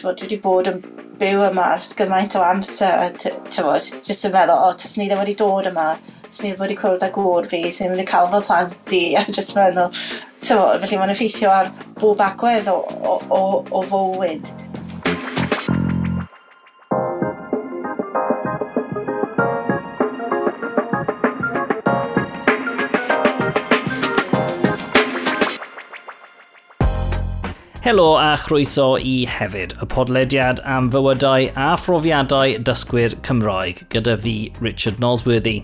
[0.00, 0.80] tywod, dwi wedi bod yn
[1.20, 3.10] byw yma ers gymaint o amser,
[3.52, 5.90] tywod, jyst yn meddwl, o, tas ni ddim wedi dod yma,
[6.24, 9.02] tas ni ddim wedi cwrdd â gŵr fi, sy'n mynd i cael fy plant i,
[9.20, 9.92] a jyst meddwl,
[10.40, 13.42] tywod, felly mae'n effeithio ar bob agwedd o, o, o,
[13.76, 14.54] o fywyd.
[27.90, 34.34] Helo a chroeso i hefyd, y podlediad am fywydau a phrofiadau dysgwyr Cymraeg, gyda fi
[34.62, 35.56] Richard Nosworthy.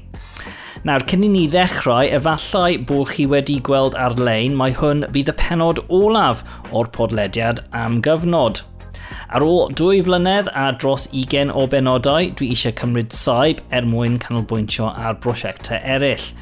[0.83, 5.37] Nawr, cyn i ni ddechrau, efallai bod chi wedi gweld ar-lein mae hwn bydd y
[5.39, 6.43] penod olaf
[6.73, 8.65] o'r podlediad am gyfnod.
[9.31, 14.19] Ar ôl dwy flynedd a dros 20 o benodau, dwi eisiau cymryd saib er mwyn
[14.27, 16.33] canolbwyntio ar brosiectau eraill.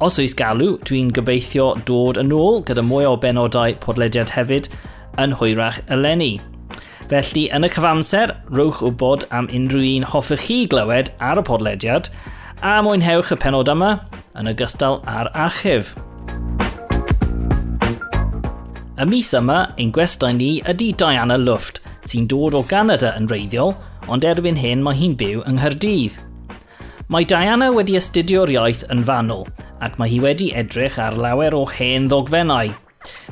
[0.00, 4.68] Os oes galw, dwi'n gobeithio dod yn ôl gyda mwy o benodau podlediad hefyd,
[5.18, 6.38] yn hwyrach eleni.
[7.10, 12.10] Felly, yn y cyfamser, rowch wybod am unrhyw un hoffech chi glywed ar y podlediad,
[12.62, 13.96] a mwynhewch y penod yma
[14.38, 15.94] yn ogystal â'r archif.
[19.00, 23.72] Y mis yma, ein gwestai ni ydy Diana Luft, sy'n dod o Ganada yn reiddiol,
[24.12, 26.18] ond erbyn hyn mae hi'n byw yng Nghyrdydd.
[27.10, 29.48] Mae Diana wedi astudio'r iaith yn fanwl,
[29.82, 32.70] ac mae hi wedi edrych ar lawer o hen ddogfennau,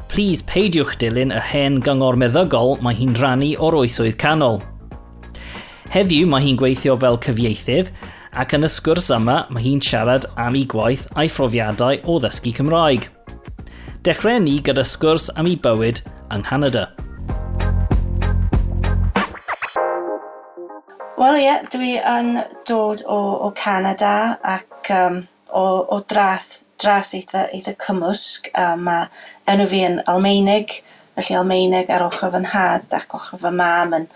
[0.08, 4.56] Please peidiwch dilyn y hen gyngor meddygol mae hi'n rannu o'r oesoedd canol.
[5.92, 7.92] Heddiw mae hi'n gweithio fel cyfieithydd
[8.40, 12.54] ac yn y sgwrs yma mae hi'n siarad am ei gwaith a'i phrofiadau o ddysgu
[12.56, 13.10] Cymraeg.
[14.08, 16.00] Dechrau ni gyda sgwrs am ei bywyd
[16.32, 16.88] yng Nghanada.
[21.18, 22.36] Wel ie, yeah, dwi yn
[22.68, 29.08] dod o, o Canada ac um, o, o drath, dras eitha, eitha cymysg a mae
[29.50, 30.80] enw fi yn Almeinig,
[31.16, 34.06] felly Almeinig ar ochr fy nhad ac ochr fy mam yn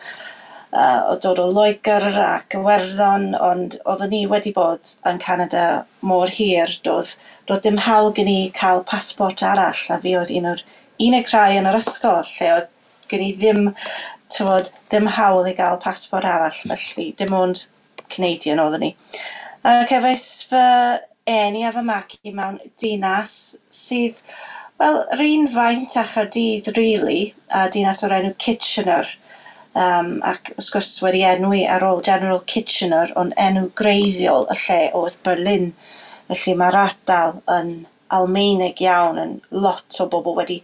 [0.73, 5.65] uh, o dod o Loegr ac Iwerddon, ond oeddwn ni wedi bod yn Canada
[6.01, 7.17] mor hir, doedd,
[7.49, 10.65] doedd dim hawl gen i cael pasport arall a fi oedd un o'r
[11.03, 12.71] unig rhai yn yr ysgol lle oedd
[13.11, 13.71] gen i ddim,
[14.33, 17.67] tywod, ddim hawl i gael pasport arall, felly dim ond
[18.13, 18.93] Canadian oeddwn ni.
[19.69, 20.63] Ac efais fy
[21.29, 23.35] eni a fy magu mewn dinas
[23.71, 24.21] sydd,
[24.81, 29.09] wel, yr un faint a chardydd, really, a dinas o'r enw Kitchener.
[29.73, 34.81] Um, ac wrth gwrs wedi enwi ar ôl General Kitchener, ond enw greiddiol y lle
[34.99, 35.71] oedd Berlin.
[36.29, 37.73] Felly mae'r ardal yn
[38.13, 40.61] almeinig iawn, yn lot o bobl wedi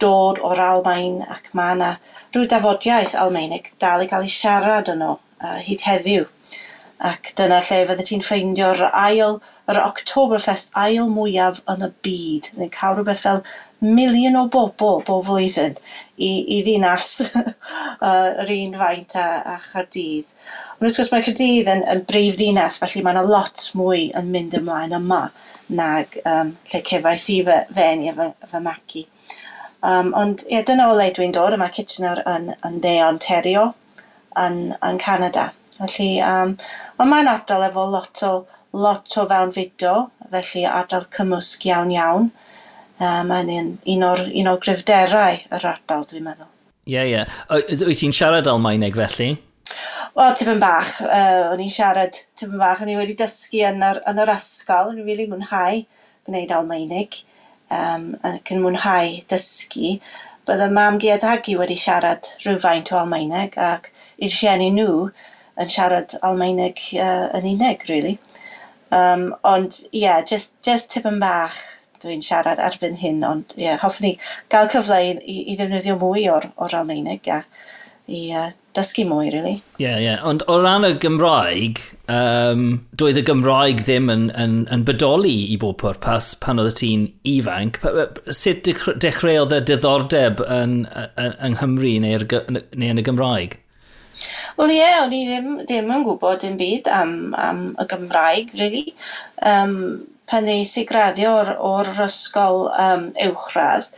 [0.00, 1.90] dod o'r Almain ac mae yna
[2.34, 6.26] rhyw dafodiaeth almeinig dal i gael ei siarad yno uh, hyd heddiw.
[7.10, 9.38] Ac dyna lle fyddet ti'n ffeindio'r ail
[9.70, 12.50] yr Oktoberfest ail mwyaf yn y byd.
[12.58, 13.42] Ni'n cael rhywbeth fel
[13.82, 17.10] miliwn o bobl bob flwyddyn i, i ddinas
[18.10, 20.30] yr un faint a, a Chardydd.
[20.76, 24.30] Ond wrth gwrs mae Chardydd yn, yn brif ddinas, felly mae yna lot mwy yn
[24.32, 25.26] mynd ymlaen yma
[25.68, 29.04] nag um, lle cefais i fy, fe ni fy, fy magu.
[29.86, 33.68] Um, ond ie, dyna o le dwi'n dod, yma Kitchener yn, yn De Ontario,
[34.40, 35.50] yn, yn Canada.
[35.76, 36.54] Felly, um,
[36.96, 38.32] ond mae'n ardal efo lot o
[38.76, 39.94] lot o fewn fewnfudo,
[40.32, 42.30] felly ardal cymysg iawn iawn.
[42.96, 46.48] Um, mae'n un, un, o'r, un o'r gryfderau yr ardal, dwi'n meddwl.
[46.86, 47.12] Ie, yeah, ie.
[47.18, 47.82] Yeah.
[47.88, 49.34] Wyt ti'n siarad Almaeneg felly?
[50.16, 50.94] Wel, tipyn bach.
[51.04, 52.80] Uh, o'n i'n siarad tipyn bach.
[52.80, 54.92] O'n i wedi dysgu yn yr, yn yr ysgol.
[54.92, 55.82] O'n i'n really mwynhau
[56.28, 57.18] gwneud Almaeneg
[57.74, 59.96] um, ac yn mwynhau dysgu.
[60.46, 63.90] Bydd y mam gyd agi wedi siarad rhywfaint o Almaeneg ac
[64.22, 65.08] i'r sieni nhw
[65.60, 68.16] yn siarad Almaeneg uh, yn unig, really.
[68.94, 71.58] Um, ond ie, yeah, just, just tipyn bach
[72.02, 74.14] dwi'n siarad erbyn hyn, ond ie, yeah, hoffwn i
[74.52, 77.42] gael cyfle i, i, i ddefnyddio mwy o'r, or Almeinig a
[78.06, 79.56] i uh, dysgu mwy, really.
[79.80, 80.04] Ie, yeah, ie.
[80.04, 80.22] Yeah.
[80.28, 81.80] Ond o ran y Gymraeg,
[82.12, 87.08] um, doedd y Gymraeg ddim yn, yn, yn bodoli i bob pwrpas pan oedd ti'n
[87.26, 87.80] ifanc.
[88.30, 88.70] Sut
[89.02, 93.58] dechreuodd y diddordeb yn, yn, yng Nghymru neu, neu yn y Gymraeg?
[94.56, 98.52] Wel ie, yeah, o'n i ddim ddim yn gwybod dim byd am am y Gymraeg
[98.56, 98.94] really.
[99.52, 103.90] Um, pan es i graddio o'r o'r ysgol um, uwchradd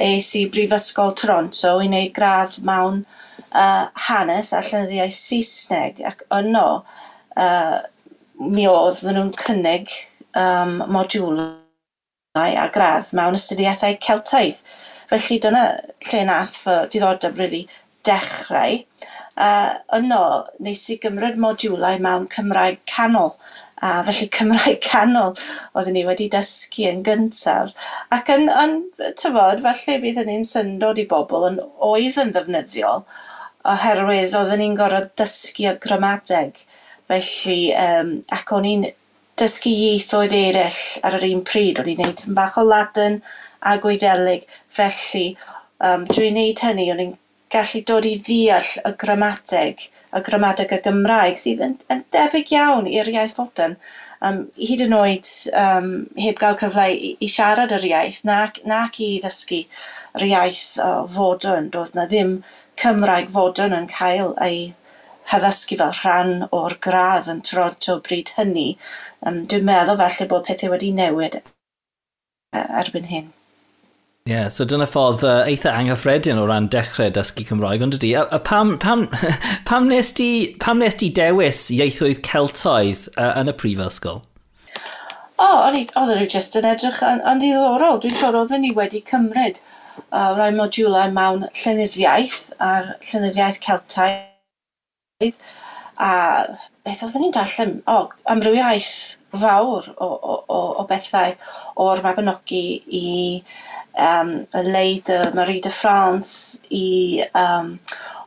[0.00, 3.00] eis i Brifysgol Toronto i wneud gradd mewn
[3.52, 7.78] uh, hanes a llenyddiaeth Saesneg ac yno uh,
[8.40, 9.94] mi oedd nhw'n cynnig
[10.36, 11.56] um, modiwlau
[12.36, 14.60] a gradd mewn ystudiaethau Celtaidd
[15.10, 15.64] felly dyna
[16.10, 17.64] lle nath fy diddordeb really
[18.06, 18.78] dechrau.
[19.40, 20.22] Uh, yno,
[20.60, 23.30] nes i gymryd modiwlau mewn Cymraeg canol.
[23.80, 25.32] A felly Cymraeg canol
[25.72, 27.70] oeddwn ni wedi dysgu yn gyntaf.
[28.12, 28.74] Ac yn, yn
[29.22, 31.56] tyfod, falle bydd hynny'n syndod i bobl yn
[31.88, 33.06] oedd yn ddefnyddiol,
[33.72, 36.60] oherwydd oedden ni'n gorfod dysgu y gramadeg.
[37.08, 38.84] Felly, um, ac o'n i'n
[39.40, 41.80] dysgu ieithoedd eraill ar yr un pryd.
[41.80, 43.22] O'n i'n neud yn bach o Latin
[43.64, 44.44] a Gwydelig.
[44.68, 45.26] Felly,
[45.80, 47.16] um, dwi'n wneud hynny, o'n i'n
[47.50, 52.88] gallu dod i ddeall y gramadeg, y gramadeg y Gymraeg, sydd yn, yn debyg iawn
[52.90, 53.76] i'r iaith fodern.
[54.26, 59.00] Um, hyd yn oed um, heb gael cyfle i, i siarad yr iaith nac, nac
[59.00, 59.62] i ddysgu
[60.18, 62.36] yr iaith uh, fodern, doedd na ddim
[62.80, 64.60] Cymraeg fodern yn cael ei
[65.32, 68.68] haddysgu fel rhan o'r gradd yn Toronto bryd hynny.
[69.26, 71.42] Um, dwi'n meddwl falle bod pethau wedi newid e,
[72.82, 73.28] erbyn hyn.
[74.28, 78.10] Ie, yeah, so dyna ffordd uh, eitha anghyffredin o ran dechrau dysgu Cymraeg, ond ydy,
[78.20, 79.06] a, a pam, pam,
[79.68, 80.26] pam, nes di,
[80.60, 84.20] pam nes di dewis ieithoedd Celtoedd uh, yn y prifysgol?
[85.40, 87.96] O, oh, oedden nhw jyst yn edrych yn, yn ddiddorol.
[88.02, 95.40] Dwi'n siŵr oedden ni wedi cymryd uh, rai modiwlau mewn llenyddiaeth a'r llenyddiaeth Celtaidd
[95.96, 96.12] a
[96.84, 101.32] beth oedden ni'n darllen, o, oh, amrywiaeth fawr o, o, o, o bethau
[101.80, 102.64] o'r Mabinogi
[103.00, 103.08] i
[103.98, 107.78] um, a leid y Marie de France i um,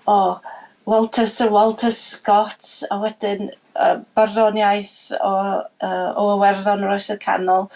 [0.07, 0.39] o,
[0.86, 7.69] Walter Sir Walter Scott a wedyn uh, barddoniaeth o, uh, o Iwerddon yr Oesau Canol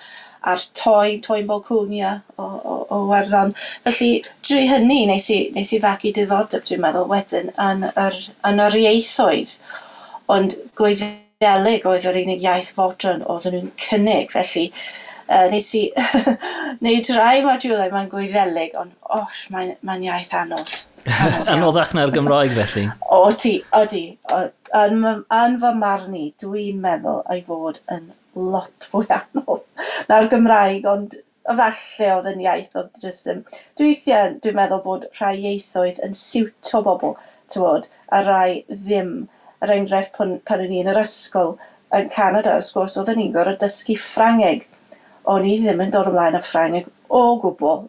[0.48, 3.54] a'r toi, toi'n Bolcwnia o, o, o Werddon.
[3.86, 4.12] Felly,
[4.46, 8.78] drwy hynny nes i, nes i fagu diddordeb, dwi'n meddwl, wedyn yn yr, yn yr
[8.80, 9.58] ieithoedd.
[10.32, 14.70] Ond gweithio oedd yr unig iaith fodron oedden nhw'n cynnig, felly
[15.28, 15.84] uh, nes i
[16.82, 20.76] wneud rai modiwlau mae'n gwyddelig, ond oh, mae'n mae iaith anodd.
[21.54, 22.88] Anoddach na'r Gymraeg felly?
[23.16, 24.10] O ti, o di.
[24.76, 29.64] Yn fy marn i, dwi'n meddwl ei fod yn lot fwy anodd
[30.10, 31.16] na'r Gymraeg, ond
[31.48, 33.42] falle oedd yn iaith oedd jyst yn...
[33.80, 37.16] Dwi'n dwi meddwl bod rhai ieithoedd yn siwt o bobl,
[37.52, 39.30] tywod, a rai ddim.
[39.64, 41.56] Yr enghraifft pan, pan o'n i yn yr ysgol
[41.96, 44.68] yn Canada, wrth gwrs, oedden ni'n gorfod dysgu Ffrangeg
[45.34, 47.86] o'n i ddim yn dod ymlaen â Ffrangeg o gwbl.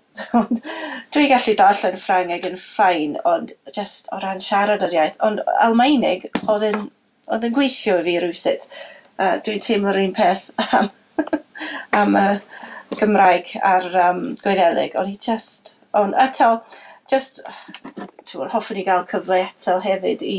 [1.15, 5.19] Dwi gallu darllen Ffrangeg yn ffain, ond just o ran siarad yr iaith.
[5.27, 6.89] Ond Almaenig, oedd yn,
[7.29, 8.69] oedd yn gweithio i fi rhywsut.
[9.19, 10.49] Uh, dwi'n teimlo'r un peth
[10.79, 10.91] am,
[12.01, 12.29] am y
[12.99, 14.95] Gymraeg a'r um, Gwyddelig.
[14.99, 15.75] O'n i just...
[15.97, 16.59] Ond eto,
[17.11, 17.41] just
[18.29, 20.39] twr, hoffwn i gael cyfle eto hefyd i,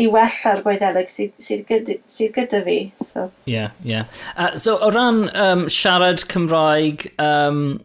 [0.00, 2.78] i wella'r gweddeleg sydd, sydd, gyda, sydd gyda fi.
[3.06, 3.28] So.
[3.50, 4.04] Yeah, yeah.
[4.36, 7.84] uh, so, o ran um, siarad Cymraeg, um,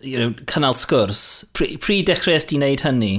[0.00, 3.14] you know, cynnal sgwrs, pryd pri dechreuais di wneud hynny?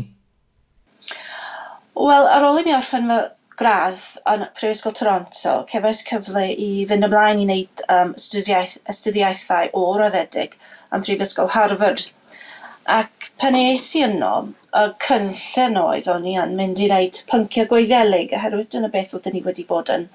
[1.97, 3.23] Wel, ar ôl i mi orffen fy
[3.57, 9.87] gradd yn Prifysgol Toronto, cefais cyfle i fynd ymlaen i wneud um, studiaeth, astudiaethau o
[9.97, 10.53] roddedig
[10.93, 12.11] yn Prifysgol Harvard
[12.87, 14.33] Ac pan es i yno,
[14.71, 19.35] y cynllun oedd o'n i yn mynd i wneud pynciau gweiddielig, oherwydd dyna beth oedden
[19.35, 20.05] ni wedi bod yn,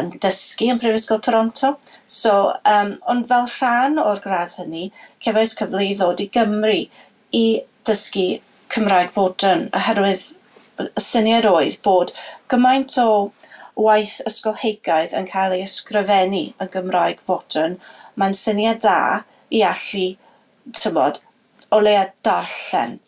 [0.00, 1.70] yn dysgu yn Prifysgol Toronto.
[2.04, 2.34] So,
[2.68, 4.90] um, ond fel rhan o'r gradd hynny,
[5.24, 6.76] cefais cyfle i ddod i Gymru
[7.40, 7.44] i
[7.88, 8.26] dysgu
[8.70, 10.28] Cymraeg fodern, oherwydd
[10.84, 12.12] y syniad oedd bod
[12.52, 13.08] gymaint o
[13.80, 17.80] waith ysgolheigaidd yn cael ei ysgrifennu yn Gymraeg fodern,
[18.20, 19.00] mae'n syniad da
[19.48, 20.06] i allu
[20.76, 21.24] tybod,
[21.70, 22.98] o leia darllen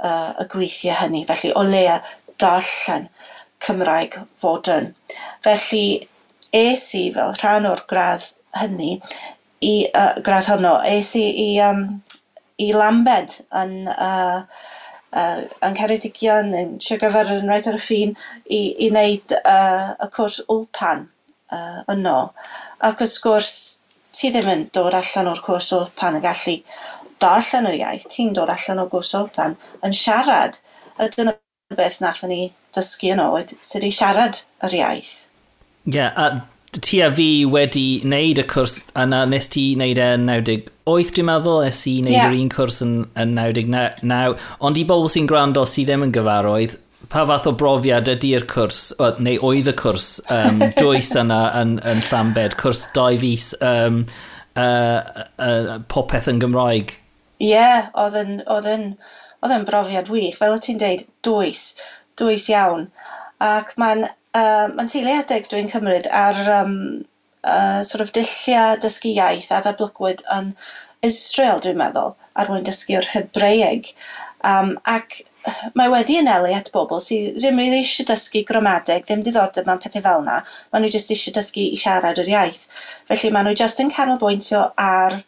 [0.00, 1.24] uh, y gweithiau hynny.
[1.28, 2.00] Felly o leia
[2.40, 3.08] darllen
[3.64, 4.92] Cymraeg fodern
[5.44, 6.08] felly
[6.54, 8.26] es i fel rhan o'r gradd
[8.60, 8.96] hynny
[9.64, 11.84] i uh, gradd honno es i i um,
[12.60, 14.44] i Lambed yn uh,
[15.14, 18.14] uh, yn Ceredigion, yn Sir yn rhaid ar y ffin
[18.46, 21.08] i i wneud uh, y cwrs ulpan
[21.50, 22.18] uh, yno.
[22.84, 23.54] Ac wrth gwrs
[24.14, 26.58] ti ddim yn dod allan o'r cwrs ulpan yn gallu
[27.22, 29.56] darllen yr iaith, ti'n dod allan o gwrs orffen
[29.86, 30.58] yn siarad.
[30.98, 31.36] A dyna
[31.76, 33.30] beth nathon ni dysgu yno,
[33.60, 35.14] sydd i siarad yr iaith.
[35.84, 40.08] Ie, yeah, a ti a fi wedi wneud y cwrs yna, nes ti wneud e
[40.16, 42.30] yn 98 dwi'n meddwl, nes i wneud yeah.
[42.30, 46.76] yr un cwrs yn, yn 99, ond i bobl sy'n gwrando sydd ddim yn gyfarwydd,
[47.12, 51.78] pa fath o brofiad ydy'r cwrs, o, neu oedd y cwrs um, dwys yna yn,
[51.84, 54.02] yn Llambed, cwrs dau fus um,
[54.58, 56.96] uh, uh, popeth yn Gymraeg
[57.44, 57.66] Ie
[58.04, 58.86] odd yn odd yn
[59.44, 60.38] odd yn brofiad wych.
[60.40, 61.66] Fel o't ti'n deud dwys
[62.20, 62.88] dwys iawn.
[63.44, 66.76] Ac ma'n uh, ma'n seiliedig dwi'n cymryd ar um,
[67.44, 70.52] uh, sort of dullia dysgu iaith a ddablygwyd yn
[71.04, 73.92] Israel dwi'n meddwl ar mwyn dysgu'r Hebraeg
[74.44, 75.22] Um, ac
[75.78, 80.04] mae wedi anelu at bobl sydd ddim really eisiau dysgu gramadeg, ddim diddordeb mewn pethau
[80.04, 80.36] fel yna,
[80.72, 82.66] maen nhw jyst eisiau dysgu i siarad yr iaith.
[83.08, 85.18] Felly maen nhw jyst yn canolbwyntio ar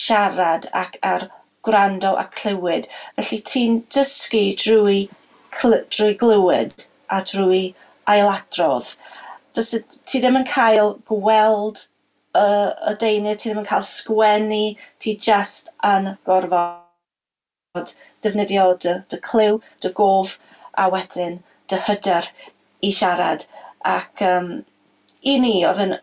[0.00, 1.28] siarad ac ar
[1.66, 2.88] gwrando a clywed.
[3.16, 4.98] Felly ti'n dysgu drwy,
[5.54, 7.64] drwy glywed a drwy
[8.10, 8.94] ailadrodd.
[9.54, 11.84] Dys, ti ddim yn cael gweld
[12.34, 14.64] y, y deunydd, ti ddim yn cael sgwennu,
[15.02, 17.94] ti just yn gorfod
[18.24, 20.38] defnyddio dy, dy clyw, dy gof,
[20.78, 21.40] a wedyn
[21.70, 22.30] dy hyder
[22.84, 23.46] i siarad.
[23.86, 24.50] Ac um,
[25.22, 25.96] i ni, oedd yn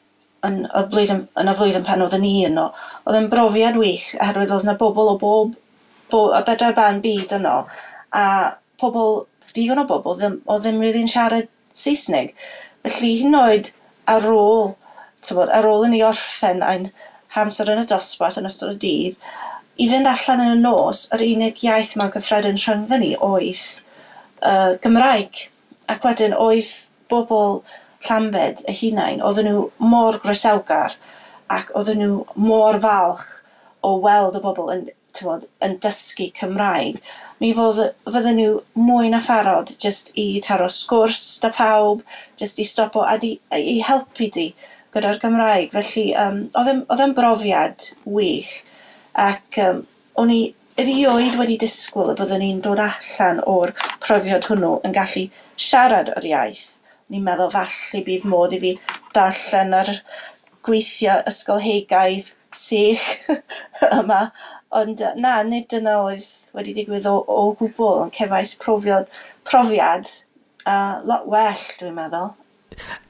[0.48, 2.70] yn y blwyddyn, yn y flwyddyn pan oedden ni yno,
[3.06, 5.54] oedd yn brofiad wych, oherwydd oedd yna bobl o bob,
[6.14, 7.56] bob a bedra'r ban byd yno,
[8.18, 8.26] a
[8.82, 12.34] pobl, ddigon o bobl, ddim, oedd ddim rydyn siarad Saesneg.
[12.88, 13.72] Felly hyn oed
[14.10, 14.74] ar ôl,
[15.24, 16.90] tywod, ar ôl yn ei orffen ein
[17.36, 19.22] hamser yn y dosbarth yn ystod y dydd,
[19.82, 23.62] i fynd allan yn y nos, yr unig iaith mae'n gyffredin rhyngddyn ni oedd
[24.42, 25.46] uh, Gymraeg.
[25.92, 26.74] Ac wedyn oedd
[27.12, 27.62] bobl
[28.08, 30.96] Llambed y hunain, oedden nhw mor groesawgar
[31.52, 33.42] ac oedden nhw mor falch
[33.86, 37.02] o weld y bobl yn, tywod, yn dysgu Cymraeg.
[37.42, 42.04] Mi fodd, fydden nhw mwy na pharod just i taro sgwrs da pawb,
[42.38, 44.52] just i stopo a di, i helpu di
[44.94, 45.72] gyda'r Gymraeg.
[45.74, 48.52] Felly, um, oedd e'n brofiad wych
[49.18, 49.86] ac um,
[50.22, 50.42] o'n i
[50.82, 55.26] erioed wedi disgwyl y byddwn ni'n dod allan o'r profiad hwnnw yn gallu
[55.60, 56.68] siarad o'r iaith
[57.12, 58.72] ni'n meddwl falle bydd modd i fi
[59.16, 59.92] darllen yr
[60.68, 62.32] gweithiau ysgolheigaidd
[62.64, 63.08] sych
[64.00, 64.26] yma.
[64.82, 69.10] Ond na, nid dyna oedd wedi digwydd o, o gwbl, ond cefais profiad,
[69.48, 70.08] profiad
[70.66, 72.32] a lot well, dwi'n meddwl.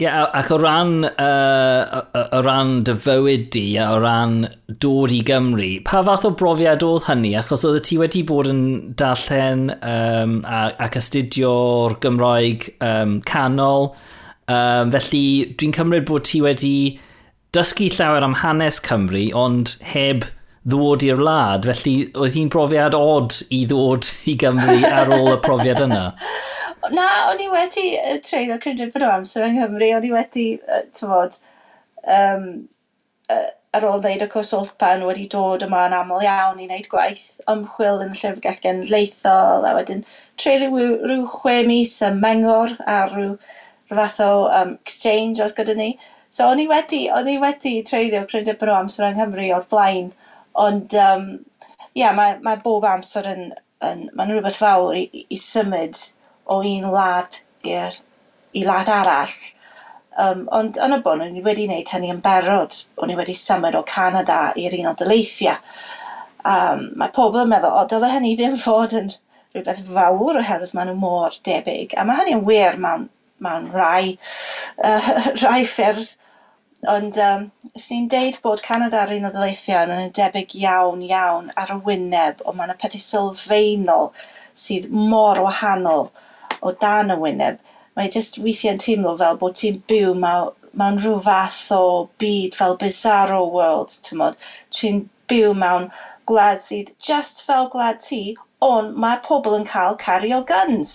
[0.01, 2.01] Ie, yeah, ac o ran, uh,
[2.33, 4.47] o ran dy fywyd di a o ran
[4.81, 7.35] dod i Gymru, pa fath o brofiad oedd hynny?
[7.37, 8.63] Achos oedd ti wedi bod yn
[8.97, 13.91] darllen um, ac astudio'r Gymraeg um, canol,
[14.49, 15.23] um, felly
[15.53, 16.75] dwi'n cymryd bod ti wedi
[17.53, 20.25] dysgu llawer am hanes Cymru, ond heb
[20.61, 25.39] ddod i'r wlad, felly oedd hi'n brofiad od i ddod i Gymru ar ôl y
[25.45, 26.03] profiad yna?
[26.89, 30.45] Na, o'n i wedi uh, treulio cynrydd bod o amser yng Nghymru, o'n i wedi,
[30.65, 31.35] uh, tyfod,
[32.09, 32.45] um,
[33.29, 36.87] uh, ar ôl wneud y cwrs olpan wedi dod yma yn aml iawn i wneud
[36.89, 40.01] gwaith ymchwil yn y Llyfrgell Genedlaethol, a wedyn
[40.41, 43.35] treulio rhyw chwe mis ym Mengor a rhyw
[43.91, 45.91] fath o um, exchange oedd gyda ni.
[46.33, 49.69] So o'n i wedi, o'n i wedi treulio credyd bod o amser yng Nghymru o'r
[49.75, 50.09] blaen,
[50.65, 51.29] ond um,
[51.93, 53.51] yeah, mae, mae bob amser yn,
[53.85, 56.01] yn, mae'n rhywbeth fawr i, i symud
[56.51, 57.97] o un wlad i'r
[58.57, 59.35] i wlad arall.
[60.19, 62.75] Um, ond yn y bon, o'n i wedi wneud hynny yn berod.
[62.99, 65.59] O'n i wedi symud o Canada i'r un o Daleithiau.
[66.41, 69.11] Um, mae pobl yn meddwl, o, dyle hynny ddim fod yn
[69.53, 71.95] rhywbeth fawr oherwydd maen nhw mor debyg.
[71.95, 73.07] A mae hynny yn wir mewn,
[73.45, 74.17] mewn rai,
[74.83, 76.15] uh, rai ffyrdd.
[76.91, 77.43] Ond um,
[77.77, 82.41] sy'n deud bod Canada a'r un o dyleithiau yn debyg iawn iawn ar y wyneb,
[82.41, 84.09] ond mae yna pethau sylfaenol
[84.57, 86.09] sydd mor wahanol
[86.61, 87.61] o dan y wyneb,
[87.97, 91.83] mae jyst weithiau'n teimlo fel bod ti'n byw mewn, mewn rhyw fath o
[92.21, 94.39] byd fel bizarro world, ti'n modd.
[94.77, 95.89] Ti'n byw mewn
[96.29, 98.21] gwlad sydd just fel gwlad ti,
[98.61, 100.93] ond mae pobl yn cael cario guns.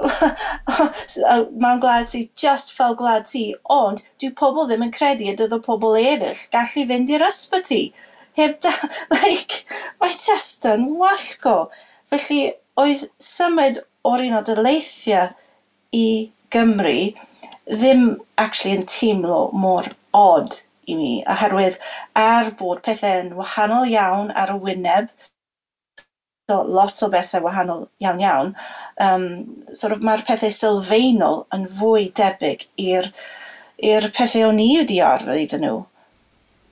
[1.62, 5.56] Mae'n gwlad sydd just fel gwlad ti, ond dyw pobl ddim yn credu y dydd
[5.56, 7.82] o pobl eraill gallu fynd i'r ysbyty.
[8.38, 8.72] Heb da,
[9.14, 9.62] like,
[10.02, 11.58] mae just yn wallgo.
[12.10, 12.40] Felly,
[12.80, 15.32] oedd symud o'r un o dyleithiau
[15.96, 16.06] i
[16.54, 16.98] Gymru
[17.70, 18.06] ddim
[18.38, 21.78] actually yn teimlo mor odd i mi, oherwydd
[22.20, 25.08] er bod pethau'n wahanol iawn ar y wyneb,
[26.50, 28.52] so lot o bethau wahanol iawn iawn,
[29.00, 29.24] um,
[29.72, 33.08] sort of mae'r pethau sylfaenol yn fwy debyg i'r
[33.84, 35.80] i'r pethau o'n i wedi arfer iddyn nhw.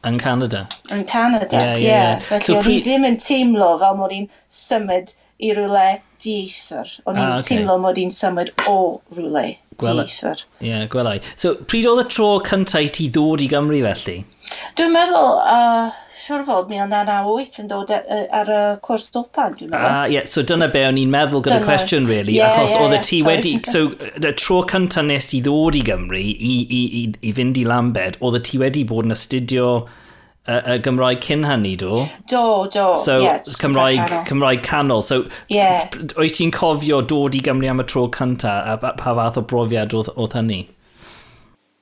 [0.06, 0.66] Yn Canada?
[0.92, 1.56] Yn Canada, ie.
[1.56, 2.06] Yeah, yeah, yeah.
[2.12, 2.22] yeah.
[2.28, 5.86] Felly so, o'n i ddim yn teimlo fel mod i'n symud i rywle
[6.22, 6.96] dieithr.
[7.06, 7.48] O'n i'n ah, okay.
[7.56, 8.76] teimlo mod i'n symud o
[9.16, 9.48] rywle
[9.82, 10.44] dieithr.
[10.60, 11.18] Ie, yeah, gwelai.
[11.34, 14.16] So, pryd oedd y tro cyntaf i ti ddod i Gymru felly?
[14.78, 15.90] Dwi'n meddwl, uh,
[16.22, 19.88] siwr fod 1998 yn dod ar y cwrs dwpan, dwi'n meddwl.
[19.88, 22.96] Ah, yeah, so dyna be o'n i'n meddwl gyda'r cwestiwn, really, yeah, achos yeah, oedd
[22.98, 23.32] y ti sorry.
[23.32, 23.56] wedi...
[23.66, 27.66] So, y tro cyntaf nes ti ddod i Gymru i, i, i, i fynd i
[27.66, 29.72] Lambed, oedd y ti wedi bod yn astudio
[30.46, 32.08] y, y Gymraeg cyn hynny, do?
[32.28, 32.96] Do, do.
[32.96, 34.26] So, yeah, Cymraeg, canol.
[34.26, 35.02] Cymraeg canol.
[35.02, 35.88] So, yeah.
[36.18, 39.94] oes ti'n cofio dod i Gymru am y tro cyntaf a pa fath o brofiad
[39.94, 40.64] oedd, oedd hynny?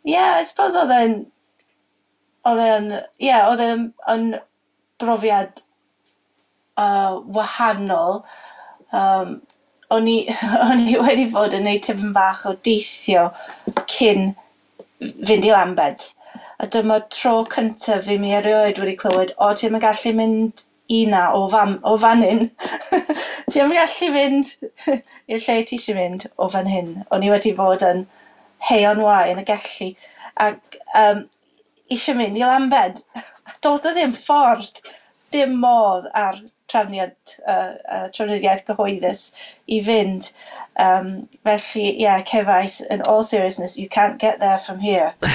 [0.05, 1.17] Yeah, I suppose oedd e'n...
[2.49, 2.93] Oedd e'n...
[3.21, 4.37] Yeah, oedd e'n
[5.00, 5.64] brofiad
[6.76, 8.23] uh, wahanol.
[8.93, 9.40] Um,
[9.90, 10.19] o'n i,
[10.69, 13.31] o'n i wedi fod yn neud tipyn bach o deithio
[13.90, 14.35] cyn
[15.00, 16.11] fynd i Lambed.
[16.61, 20.99] A dyma tro cyntaf fi mi erioed wedi clywed, o ti'n yn gallu mynd i
[21.09, 22.43] na o fam, o fan hyn.
[23.50, 24.50] ti yn gallu fynd
[25.33, 26.90] i'r lle ti eisiau mynd o fan hyn.
[27.17, 28.05] O'n i wedi bod yn
[28.69, 29.88] heon wai yn y gallu.
[30.49, 31.25] Ac um,
[31.88, 33.00] eisiau mynd i Lambed.
[33.64, 34.83] Doedd o ddim ffordd,
[35.33, 37.15] dim modd ar trafniad
[37.47, 39.27] uh, uh, trafnidiaeth gyhoeddus
[39.69, 40.33] i fynd.
[40.81, 45.12] Um, felly, ie, yeah, cefais, in all seriousness, you can't get there from here.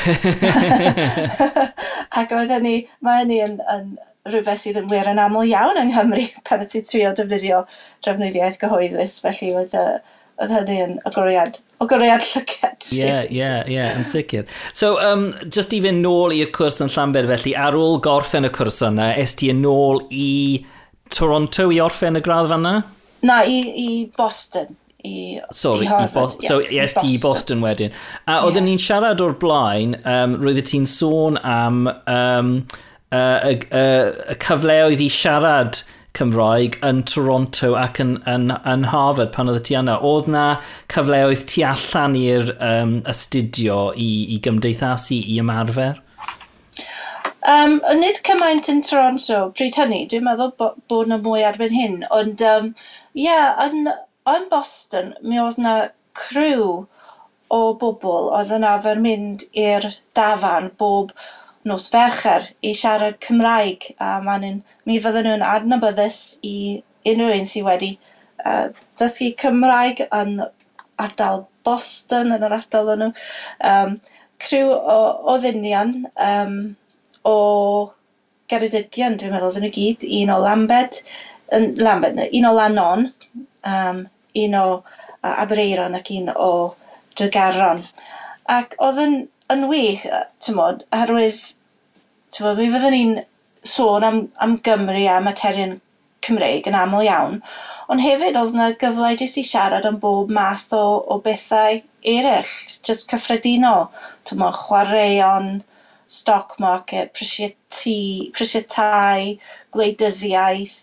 [2.19, 5.91] Ac oedd hynny, mae hynny yn, yn rhywbeth sydd yn wir yn aml iawn yng
[5.93, 7.63] Nghymru pan y ti trio defnyddio
[8.05, 9.87] drafnidiaeth gyhoeddus, felly oedd y
[10.35, 12.87] oedd hynny yn agoriad, agoriad llyged.
[12.97, 14.49] Ie, ie, ie, yn sicr.
[14.75, 18.51] So, um, just i fynd nôl i'r cwrs yn Llanber felly, ar ôl gorffen y
[18.55, 20.65] cwrs yna, est ti yn nôl i
[21.13, 22.75] Toronto i orffen y gradd fanna?
[23.25, 24.75] Na, i, i Boston.
[25.05, 26.33] I, Sorry, i Harvard.
[26.33, 27.19] I Bo yeah, so, yes, i Boston.
[27.21, 27.91] Boston wedyn.
[28.27, 28.71] A oedden yeah.
[28.71, 32.55] ni'n siarad o'r blaen, um, roedd ti'n sôn am um,
[33.13, 35.83] y uh, uh, uh, cyfleoedd i siarad
[36.15, 39.97] Cymraeg yn Toronto ac yn, yn, yn Harvard pan oedd ti yna.
[40.05, 40.45] Oedd na
[40.93, 45.99] cyfleoedd tu allan i'r um, astudio i, i gymdeithasu, i ymarfer?
[47.45, 51.97] Um, nid cymaint yn Toronto, pryd hynny, dwi'n meddwl bo bod yna mwy erbyn hyn,
[52.09, 52.71] ond um,
[53.13, 53.91] ie, yeah, yn,
[54.31, 55.75] yn Boston, mi oedd yna
[56.17, 56.87] crew
[57.53, 59.85] o bobl oedd yn afer mynd i'r
[60.17, 61.11] dafan bob
[61.69, 66.55] nos fercher i siarad Cymraeg, a ma'n mi fydden nhw'n adnabyddus i
[67.11, 67.91] unrhyw un sydd wedi
[68.41, 70.39] uh, dysgu Cymraeg yn
[71.01, 73.11] ardal Boston, yn yr ardal o'n nhw.
[73.69, 73.95] Um,
[74.41, 74.97] crew o,
[75.29, 76.57] o ddynion, um,
[77.27, 77.37] o
[78.51, 80.05] Geredigion dwi'n meddwl, dyn nhw gyd.
[80.21, 80.99] Un o Lambed,
[81.57, 83.07] yn Lambed, un o Lanon,
[83.71, 84.01] um,
[84.45, 86.51] un o uh, Abereiron ac un o
[87.17, 87.81] Drygaron.
[88.51, 89.15] Ac oedd yn,
[89.53, 90.05] yn wych,
[90.43, 91.41] tymod, oherwydd,
[92.35, 93.15] tymod, mi fyddwn ni'n
[93.65, 95.79] sôn am, am Gymru a materion
[96.25, 97.39] Cymreig yn aml iawn,
[97.91, 101.81] ond hefyd oedd yna gyfle jyst i siarad am bob math o, o bethau
[102.15, 102.53] eraill,
[102.85, 103.87] jyst cyffredinol,
[104.25, 105.51] tymod, chwaraeon,
[106.05, 109.39] stock market, prisiau tai,
[109.73, 110.77] gwleidyddiaeth,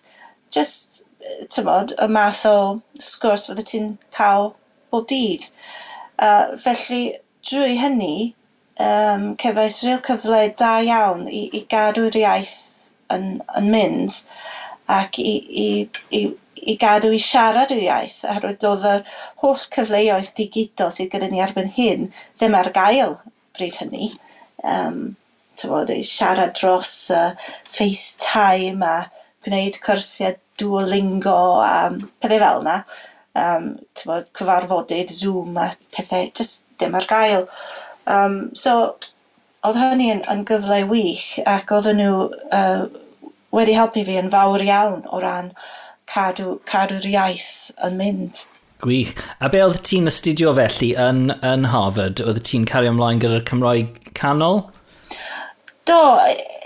[0.53, 1.05] just,
[1.53, 2.57] tymod, y math o
[3.01, 4.53] sgwrs fydde ti'n cael
[4.93, 5.49] bob dydd.
[6.19, 7.03] Uh, felly,
[7.47, 8.35] drwy hynny,
[8.83, 12.55] um, cefais rhyw cyfle da iawn i, i gadw'r iaith
[13.15, 14.23] yn, yn mynd
[14.93, 15.69] ac i, i,
[16.19, 16.23] i,
[16.63, 19.07] i gadw i siarad yr iaith, oherwydd doedd yr
[19.43, 23.17] holl cyfleoedd digidol sydd gyda ni erbyn hyn ddim ar gael
[23.57, 24.13] bryd hynny
[24.63, 25.15] um,
[25.59, 27.33] tywod, i siarad dros uh,
[27.71, 28.97] FaceTime a
[29.45, 32.77] gwneud cwrsiau Duolingo a um, pethau fel yna.
[33.43, 37.49] Um, tywod, cyfarfodydd Zoom a pethau just ddim ar gael.
[38.07, 38.97] Um, so,
[39.67, 42.85] oedd hynny yn, yn gyfle wych ac oedd nhw uh,
[43.55, 45.53] wedi helpu fi yn fawr iawn o ran
[46.13, 48.45] cadw, cadw'r iaith yn mynd.
[48.83, 49.15] Gwych.
[49.39, 52.19] A be oedd ti'n astudio felly yn, yn Harvard?
[52.27, 54.65] Oedd ti'n cario ymlaen gyda'r Cymraeg canol?
[55.87, 55.99] Do,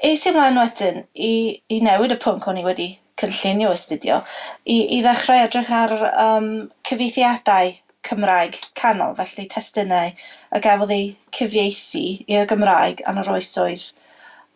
[0.01, 1.35] eis i ymlaen wedyn i,
[1.69, 2.87] i newid y pwnc o'n i wedi
[3.21, 4.23] cynllunio astudio
[4.65, 6.49] i, i ddechrau edrych ar um,
[6.89, 7.75] cyfeithiadau
[8.07, 10.13] Cymraeg canol, felly testunau
[10.55, 13.91] a gafodd ei cyfieithu i'r Gymraeg yn yr oesoedd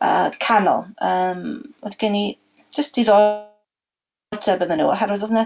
[0.00, 0.86] uh, canol.
[1.04, 1.46] Um,
[1.84, 2.26] oedd gen i
[2.72, 3.49] just ddod
[4.36, 5.40] ateb iddyn nhw oherwydd oedd yna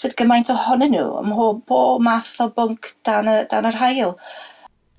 [0.00, 4.14] sut gymaint ohonyn nhw ym mhob, bo math o bwnc dan, y, dan yr hael.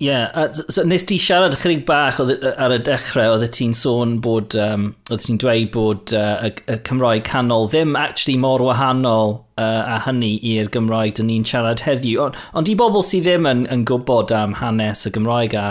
[0.02, 4.12] Ie, yeah, so, nes ti siarad chydig bach oedd, ar y dechrau, oedd ti'n sôn
[4.22, 9.40] bod, um, oedd ti'n dweud bod uh, y, y Cymraeg canol ddim actually mor wahanol
[9.58, 12.22] uh, a hynny i'r Gymraeg dyn ni'n siarad heddiw.
[12.28, 15.66] Ond ond i bobl sydd ddim yn, yn gwybod am hanes y Gymraeg a,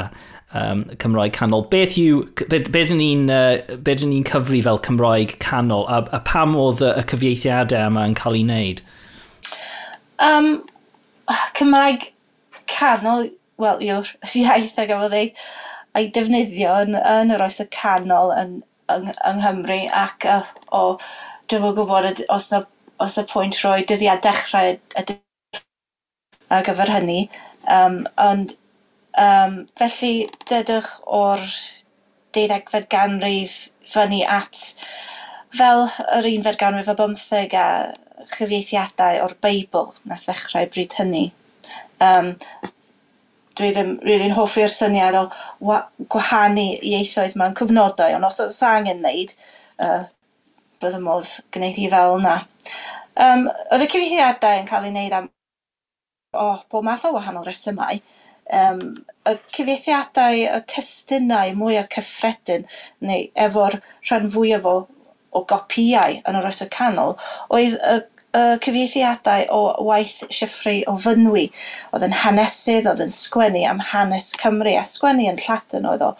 [0.53, 1.65] um, Cymraeg canol.
[1.71, 6.55] Beth yw, beth be dyn ni'n uh, ni cyfri fel Cymraeg canol a, a pam
[6.59, 8.83] oedd y, y cyfieithiadau yma yn cael ei wneud?
[10.21, 10.49] Um,
[11.57, 12.11] Cymraeg
[12.71, 15.33] canol, wel yw'r iaith ag efo ei,
[15.97, 18.59] ei defnyddio yn, yn yr oes y canol yn,
[18.91, 20.85] yng, yng Nghymru ac uh, o,
[21.51, 22.63] dwi'n fwy gwybod os na,
[23.01, 24.77] os na pwynt rhoi dyddiad dechrau
[26.51, 27.21] ar gyfer hynny,
[27.71, 28.57] um, ond
[29.19, 31.41] Um, felly dydych o'r
[32.35, 34.61] deuddegfed ganrif fyny at
[35.51, 37.65] fel yr unfed ganrif o bymtheg a
[38.31, 41.25] chyfieithiadau o'r Beibl na ddechrau bryd hynny.
[42.01, 42.31] Um,
[43.59, 45.25] dwi ddim rili'n hoffi'r syniad o
[46.13, 49.35] gwahanu ieithoedd mewn cyfnodau, ond os oes angen wneud,
[49.83, 50.05] uh,
[50.81, 52.37] bydd y modd gwneud hi fel yna.
[53.19, 55.29] Um, oedd y cyfieithiadau yn cael ei wneud am
[56.31, 57.99] o bob math o wahanol resymau
[58.49, 58.81] um,
[59.29, 62.65] y cyfieithiadau, y testunau mwyaf cyffredin,
[63.05, 63.77] neu efo'r
[64.09, 64.75] rhan fwyaf o,
[65.31, 67.13] o gopïau yn yr oesau canol,
[67.53, 67.99] oedd y,
[68.37, 71.49] y cyfieithiadau o waith siffru o Fynwy.
[71.91, 76.11] Oedd yn hanesydd, oedd yn sgwennu am hanes Cymru, a sgwennu yn Lladin oedd o.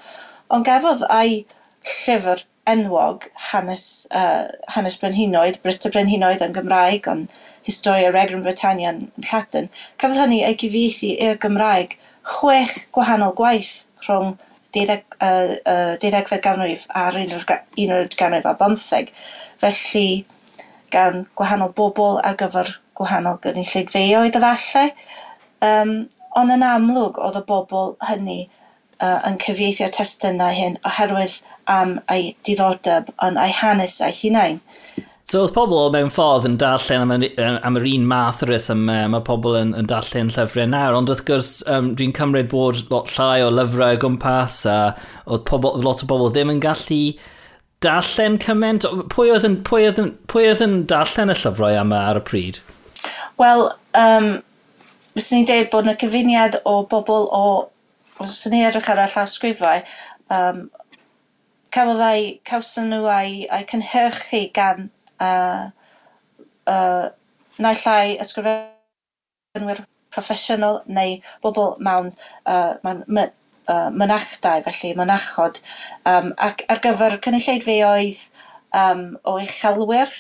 [0.52, 1.44] Ond gafodd ai
[1.88, 8.94] llyfr enwog hanes, uh, hanes Brenhinoedd, Brit y Brenhinoedd yn Gymraeg, ond Historia Regrum Britannia
[8.94, 11.98] yn Lladin, cafodd hynny ei gyfieithu i'r Gymraeg
[12.32, 13.74] chwech gwahanol gwaith
[14.06, 14.38] rhwng
[14.76, 19.12] deuddeg, uh, uh, deuddegfed ganrif a'r unfed ganrif a bymtheg.
[19.62, 20.24] Felly,
[20.94, 24.88] gan gwahanol bobl ar gyfer gwahanol gynulleidfeoedd efallai.
[25.62, 25.94] Um,
[26.38, 28.40] ond yn amlwg oedd y bobl hynny
[29.02, 31.40] uh, yn cyfieithio'r testunau hyn oherwydd
[31.72, 34.62] am eu diddordeb yn eu hanes eu hunain.
[35.32, 37.12] So oedd pobl mewn ffordd yn darllen am,
[37.64, 41.22] am yr un math o reswm, mae pobl yn, yn darllen llyfrau nawr, ond wrth
[41.30, 44.76] gwrs um, dwi'n cymryd bod lot llai o lyfrau o gwmpas a
[45.24, 47.00] oedd pobl, lot o bobl ddim yn gallu
[47.86, 48.90] darllen cymaint.
[49.16, 52.28] Pwy oedd yn, pwy oedd yn, pwy oedd yn darllen y llyfrau yma ar y
[52.28, 52.60] pryd?
[53.40, 53.68] Wel,
[54.04, 54.32] um,
[55.16, 57.46] fyswn i'n dweud bod yna cyfuniad o bobl o...
[58.20, 59.88] Os ni edrych ar y llawsgrifau,
[60.36, 60.66] um,
[61.72, 64.92] cafodd eu cawson nhw a'i eu cynhyrchu gan
[65.28, 65.70] uh,
[66.70, 67.10] yy
[67.62, 72.12] naill ai ysgrifennwyr proffesiynol neu bobl mewn
[72.46, 73.32] uh, mewn my-
[73.72, 75.62] uh, mynachdau, felly mynachod.
[76.06, 78.22] Um, ac ar gyfer cynulleidfaoedd
[78.76, 80.12] um, o uchelwyr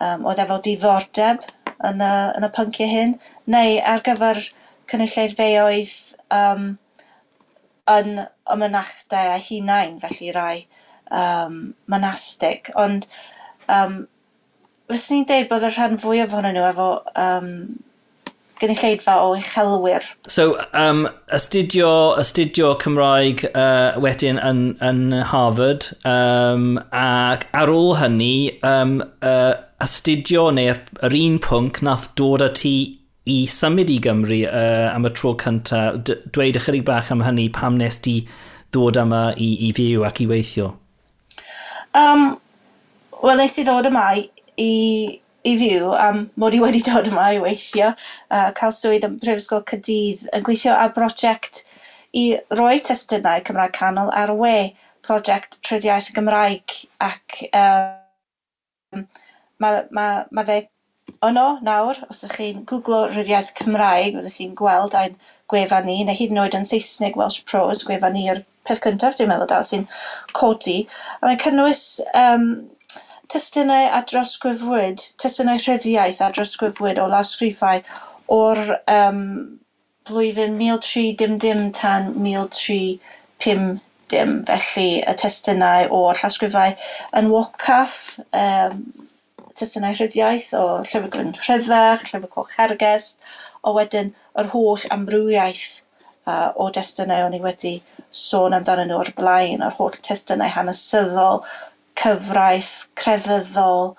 [0.00, 1.44] um, oedd efo diddordeb
[1.84, 3.18] yn y yn y pynciau hyn
[3.56, 4.40] neu ar gyfer
[4.90, 5.94] cynulleidfaoedd
[6.38, 6.72] um,
[7.94, 10.64] yn y mynachdau a hunain felly rai
[11.10, 13.08] um, monastig ond
[13.68, 14.04] um,
[14.92, 16.88] fyswn ni'n deud bod y rhan fwyaf ohonyn nhw efo
[17.20, 17.50] um,
[18.60, 20.04] gynulleidfa o uchelwyr.
[20.30, 21.88] So, um, astudio,
[22.20, 30.50] astudio Cymraeg uh, wedyn yn, yn Harvard, um, ac ar ôl hynny, um, uh, astudio
[30.54, 32.76] neu'r yr un pwnc nath dod â ti
[33.30, 36.00] i symud i Gymru uh, am y tro cyntaf.
[36.04, 38.20] Dweud ychydig bach am hynny pam nes ti
[38.74, 40.74] ddod yma i, i fyw ac i weithio?
[41.96, 42.34] Um,
[43.24, 44.26] Wel, nes i ddod yma i,
[44.60, 49.18] i i fyw am mod i wedi dod yma i weithio uh, cael swydd yn
[49.18, 51.64] Mhrifysgol Cydydd yn gweithio ar brosiect
[52.16, 52.24] i
[52.56, 54.56] roi testunau Cymraeg Canol ar y we,
[55.04, 59.04] prosiect Tryddiaeth Gymraeg ac um,
[59.60, 60.62] mae ma, ma fe
[61.24, 65.16] yno nawr, os ydych chi'n googlo ryddiaith Cymraeg, fyddwch chi'n gweld ein
[65.50, 69.16] gwefan ni, neu hyd yn oed yn Saesneg Welsh Prose, gwefan ni yw'r peth cyntaf
[69.18, 69.86] dwi'n meddwl dal sy'n
[70.36, 70.84] codi.
[71.20, 71.84] A mae'n cynnwys
[72.16, 72.48] um,
[73.32, 77.82] testunau a drosgwyfwyd, testunau rhyddiaeth a drosgwyfwyd o lawsgrifau
[78.34, 78.60] o'r
[78.90, 79.20] um,
[80.08, 83.80] blwyddyn 1300 tan 1350.
[84.14, 86.76] Felly y testunau o llawsgrifau
[87.18, 88.84] yn Walcaff, um,
[89.58, 93.14] testunau rhyddiaeth o Llyfr Gwyn Rhyddach, Llyfr Coch Herges,
[93.64, 95.80] a wedyn yr holl amrywiaeth
[96.28, 97.76] uh, o destunau o'n i wedi
[98.14, 101.42] sôn amdano nhw o'r blaen, yr holl testunau hanesyddol,
[102.00, 103.94] cyfraith, crefyddol,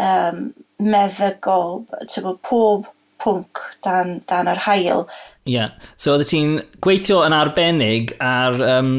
[0.00, 0.48] um,
[0.82, 2.88] meddygol, tybo, pob
[3.24, 5.04] pwnc dan, dan yr hael.
[5.44, 5.76] Ie, yeah.
[5.96, 8.96] so oeddet ti'n gweithio yn arbennig ar um,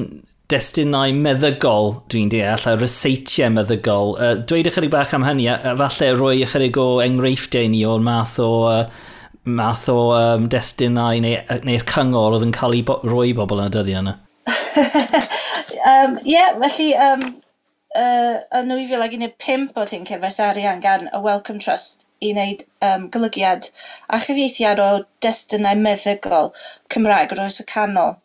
[0.51, 4.15] destunau meddygol, dwi'n deall, a reseitiau meddygol.
[4.17, 8.39] Uh, dweud ychydig bach am hynny, a falle roi ychydig o enghreifftiau ni o'r math
[8.43, 8.53] o...
[8.71, 9.11] Uh,
[9.45, 13.69] math o um, destunau neu'r neu, cyngor oedd yn cael ei bo roi bobl yn
[13.69, 14.13] y dyddiau yna?
[15.91, 17.27] um, yeah, felly um,
[17.95, 23.69] uh, yn 2015 oedd hi'n cefais arian gan y Welcome Trust i wneud um, golygiad
[24.07, 24.89] a chyfieithiad o
[25.23, 26.51] destunau meddygol
[26.93, 28.17] Cymraeg o'r oes y canol.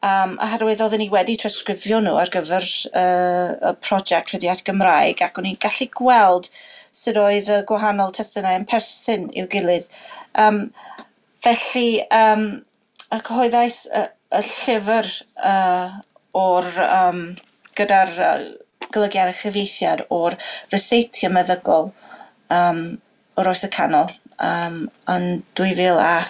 [0.00, 2.64] Um, a herwydd oedden ni wedi trawsgrifio nhw ar gyfer
[2.96, 6.48] uh, y prosiect rhyddiaeth Gymraeg ac o'n i'n gallu gweld
[7.02, 9.90] sut oedd y gwahanol testunau yn perthyn i'w gilydd.
[10.40, 10.62] Um,
[11.44, 12.46] felly, um,
[13.12, 14.06] y cyhoeddais y,
[14.38, 15.12] y llyfr
[15.52, 16.00] uh,
[16.40, 17.22] o'r um,
[17.76, 18.34] gyda'r uh,
[18.94, 20.36] golygu ar y chyfieithiad o'r
[20.72, 21.90] reseitio meddygol
[22.54, 22.84] um,
[23.40, 24.10] o'r oes y canol
[24.44, 25.26] um, yn
[25.58, 26.22] 2012, a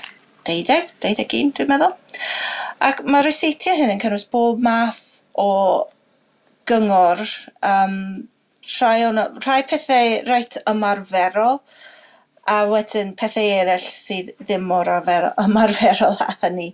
[0.48, 1.94] dwi'n meddwl.
[2.80, 5.50] Ac mae'r reseitio hyn yn cynnwys bob math o
[6.70, 7.22] gyngor,
[7.66, 7.96] um,
[8.78, 11.60] rhai, on, rhai pethau reit ymarferol,
[12.50, 16.72] a wedyn pethau eraill sydd ddim mor ymarferol a hynny,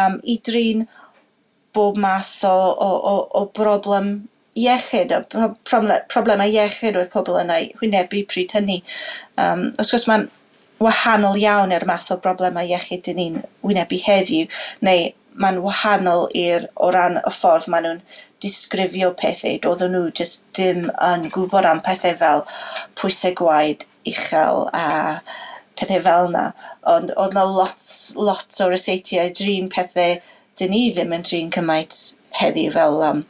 [0.00, 0.86] um, i drin
[1.74, 4.14] bob math o, o, o, o broblem
[4.54, 5.20] iechyd a
[5.66, 8.80] problemau iechyd oedd pobl yna ei wynebu pryd hynny.
[9.40, 10.28] Um, os gwrs mae'n
[10.82, 14.50] wahanol iawn i'r math o broblemau iechyd dyn ni'n wynebu heddiw,
[14.86, 18.02] neu mae'n wahanol i'r o ran y ffordd maen nhw'n
[18.44, 22.44] disgrifio pethau, doedden nhw jyst ddim yn gwybod am pethau fel
[23.00, 24.84] pwysau gwaed, uchel a
[25.78, 26.44] pethau fel yna.
[26.94, 27.88] Ond oedd yna lot,
[28.18, 30.20] lot o reseitiau drin pethau
[30.60, 32.00] dyn ni ddim yn drin cymaint
[32.38, 33.24] heddiw fel um,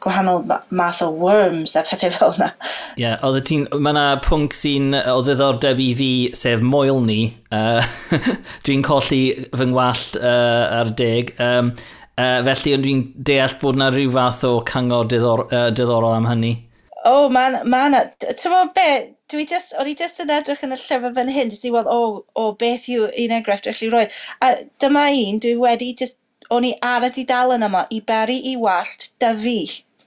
[0.00, 2.48] gwahanol math o worms a pethau fel yna.
[2.96, 3.66] Ie, yeah, oedd ti'n...
[3.76, 7.20] Mae yna pwnc sy'n o ddiddordeb i fi, sef moel ni.
[7.52, 7.84] Uh,
[8.66, 11.34] dwi'n colli fy ngwallt uh, ar deg.
[11.42, 11.74] Um,
[12.16, 16.56] uh, felly, dwi'n deall bod yna rhyw fath o cyngor diddor, uh, diddorol am hynny.
[17.00, 18.04] O, oh, mae ma yna...
[18.20, 18.88] Ti'n meddwl be?
[19.30, 21.86] Dwi just, o'n i just yn edrych yn y llyfr fan hyn, jyst i weld,
[21.86, 24.08] o, oh, o, oh, beth yw un enghraifft rechli roi.
[24.42, 26.18] A dyma un, dwi wedi, just,
[26.50, 29.60] o'n i ar y didalen yma, i beri i wallt dyfu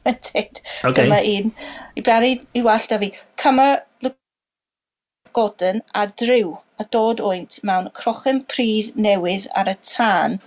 [0.06, 0.62] wedyn.
[0.84, 0.94] Okay.
[1.00, 1.54] Dyma un.
[1.96, 3.12] I bari i wallt a fi.
[3.40, 3.82] Cymer
[5.34, 10.40] Gordon a Drew a dod oent mewn crochen pridd newydd ar y tân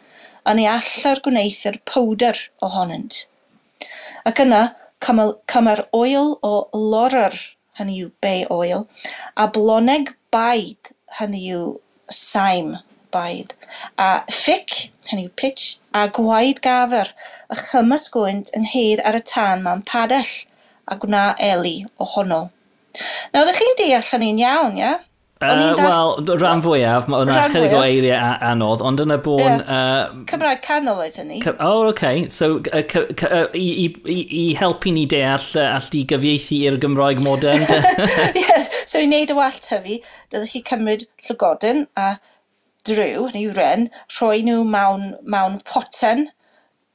[0.46, 3.24] a ni allar gwneithio'r powder ohonynt.
[4.30, 4.62] Ac yna,
[5.02, 6.52] cymer oil o
[6.92, 7.34] lorer,
[7.78, 8.86] hynny yw bay oil,
[9.36, 11.64] a bloneg baid, hynny yw
[12.10, 12.76] saim
[13.16, 13.57] baid.
[13.96, 14.76] A ffic,
[15.11, 17.12] hynny yw pitch, a gwaed gafr,
[17.50, 20.37] y chymys gwynt yn hed ar y tân ma'n padell,
[20.87, 22.46] a gwna eli ohono.
[23.33, 24.96] Nawr, ydych chi'n deall hynny'n iawn, ia?
[25.37, 25.74] Uh.
[25.76, 29.42] Wel, rhan fwyaf, mae hwnna chydig o eiriau anodd, ond yna bôn...
[29.42, 29.66] Yeah.
[29.68, 31.42] Uh, Cymraeg canol oedd ni.
[31.44, 32.22] O, oh, okay.
[32.33, 32.81] So, uh,
[33.29, 37.66] uh, i, i, i helpu ni deall uh, all di gyfieithu i'r Gymraeg modern.
[38.46, 38.70] yes.
[38.87, 39.98] So, i wneud y wallt hyfu,
[40.33, 42.14] dydych chi cymryd llygodyn a
[42.87, 46.29] driw neu wren, rhoi nhw mewn, mewn poten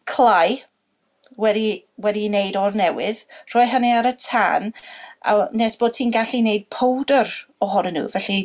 [0.10, 0.62] clai
[1.42, 3.24] wedi, wedi wneud o'r newydd,
[3.54, 4.72] rhoi hynny ar y tan,
[5.26, 7.30] a nes bod ti'n gallu wneud powder
[7.64, 8.10] ohonyn nhw.
[8.14, 8.42] Felly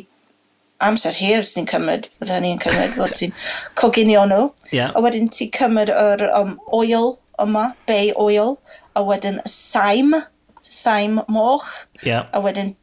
[0.83, 3.33] amser hir sy'n cymryd, bydda ni'n cymryd, bod ti'n
[3.79, 4.49] coginio nhw.
[4.71, 4.93] Yeah.
[4.93, 8.57] A wedyn ti'n cymryd yr um, oil yma, bay oil,
[8.97, 10.15] a wedyn saim,
[10.61, 11.69] saim moch,
[12.03, 12.27] yeah.
[12.33, 12.75] a wedyn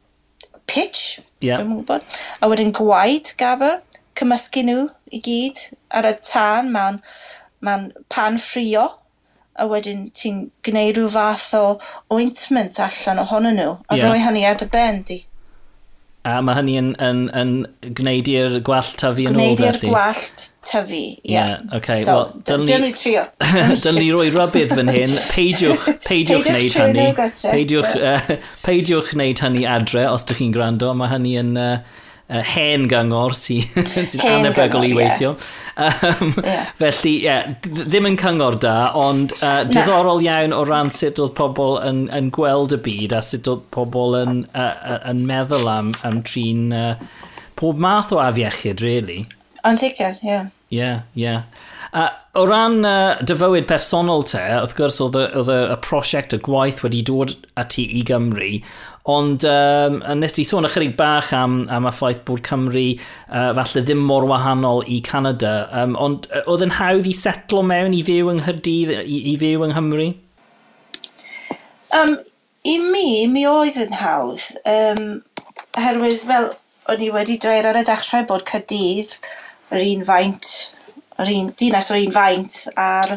[0.67, 1.59] pitch, yeah.
[1.59, 2.05] dwi'n gwybod,
[2.41, 3.81] a wedyn gwaed gafr,
[4.19, 5.63] cymysgu nhw i gyd
[5.99, 7.01] ar y tân ma'n,
[7.65, 8.87] ma'n pan ffrio
[9.55, 11.63] a wedyn ti'n gwneud rhyw fath o
[12.15, 14.09] ointment allan ohonyn nhw a yeah.
[14.09, 15.21] roi hynny ar dy ben di.
[16.25, 17.49] A mae hynny yn, yn, yn
[17.99, 21.19] gwneud i'r gwallt tyfu yn ôl, Gwneud i'r gwallt tyfu, ie.
[21.21, 21.51] Yeah.
[21.51, 21.75] yeah.
[21.77, 21.99] okay.
[22.01, 22.89] So, well, dyn ni...
[22.97, 23.27] trio.
[23.83, 25.13] Dyn ni roi rybydd fan hyn.
[25.35, 27.05] Peidiwch, peidiwch wneud hynny.
[27.19, 28.33] Peidiwch, uh,
[28.65, 30.89] peidiwch wneud hynny adre os ydych chi'n gwrando.
[30.97, 31.53] Mae hynny yn...
[31.61, 35.35] Uh, uh, hen gyngor sy'n sy anebygol i weithio.
[35.35, 36.01] Yeah.
[36.21, 36.71] Um, yeah.
[36.79, 40.39] Felly, yeah, ddim yn cyngor da, ond uh, diddorol Na.
[40.39, 44.17] iawn o ran sut oedd pobl yn, yn gweld y byd a sut oedd pobl
[44.21, 46.93] yn, uh, yn meddwl am, am trin uh,
[47.59, 49.23] pob math o afiechyd, really.
[49.65, 50.29] Ond sicr, ie.
[50.29, 50.51] Yeah.
[50.69, 51.25] Ie, yeah, ie.
[51.27, 51.71] Yeah.
[51.95, 56.81] Uh, o ran uh, dyfywyd personol te, wrth gwrs oedd y, y prosiect y gwaith
[56.83, 58.49] wedi dod ati i Gymru,
[59.05, 63.83] Ond um, nes ti sôn ychydig bach am, am y ffaith bod Cymru uh, falle
[63.85, 65.67] ddim mor wahanol i Canada.
[65.69, 69.35] Um, ond uh, oedd yn hawdd i setlo mewn i fyw yng Nghyrdydd, i, i
[69.41, 70.07] fyw yng Nghymru?
[71.99, 72.15] Um,
[72.65, 74.47] I mi, mi oedd yn hawdd.
[74.65, 75.03] Um,
[75.77, 76.49] herwydd, fel
[76.89, 79.13] o'n i wedi dweud ar y dechrau bod Cydydd
[79.69, 80.49] yr un faint,
[81.21, 83.15] yr un, dinas o'r un faint a'r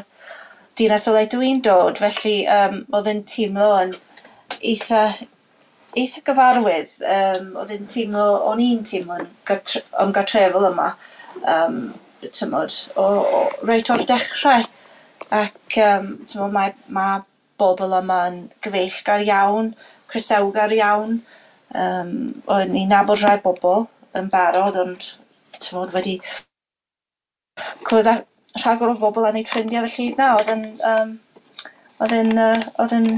[0.77, 1.97] dinas o le dwi'n dod.
[2.05, 3.97] Felly, um, oedd yn teimlo yn
[4.61, 5.03] eitha
[6.01, 6.95] eitha gyfarwydd.
[7.05, 9.73] Um, oedd yn teimlo, o'n i'n teimlo teimlo'n
[10.05, 10.93] ymgatrefol yma,
[11.55, 11.81] um,
[12.35, 14.67] tymod, o, o, reit o'r dechrau.
[15.35, 17.23] Ac, um, tymod, mae, mae
[17.61, 19.73] bobl yma yn gyfeillgar iawn,
[20.11, 21.21] crisewgar iawn.
[21.77, 22.13] Um,
[22.49, 25.05] o'n i'n nabod rhai bobl yn barod, ond,
[25.59, 26.17] tymod, wedi
[27.89, 28.25] cwrdd ar
[28.63, 31.15] rhagor o bobl a wneud ffrindiau, felly na, oedd yn, um,
[32.03, 33.09] oedd yn, uh, oedd yn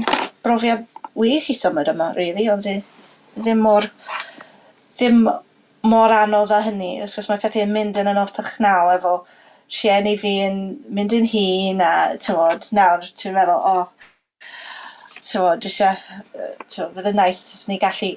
[0.45, 0.85] brofiad
[1.17, 3.87] wych i symud yma really, ond ddim mor
[4.95, 5.23] ddim
[5.83, 6.91] mor anodd â hynny.
[7.05, 9.21] Os gwrs mae pethau'n mynd yn anoddach naw efo
[9.71, 10.59] rhieni fi yn
[10.93, 13.87] mynd yn hun a tywod nawr ti'n meddwl o oh,
[15.21, 18.11] tywod dwi eisiau fydd yn nice os ni gallu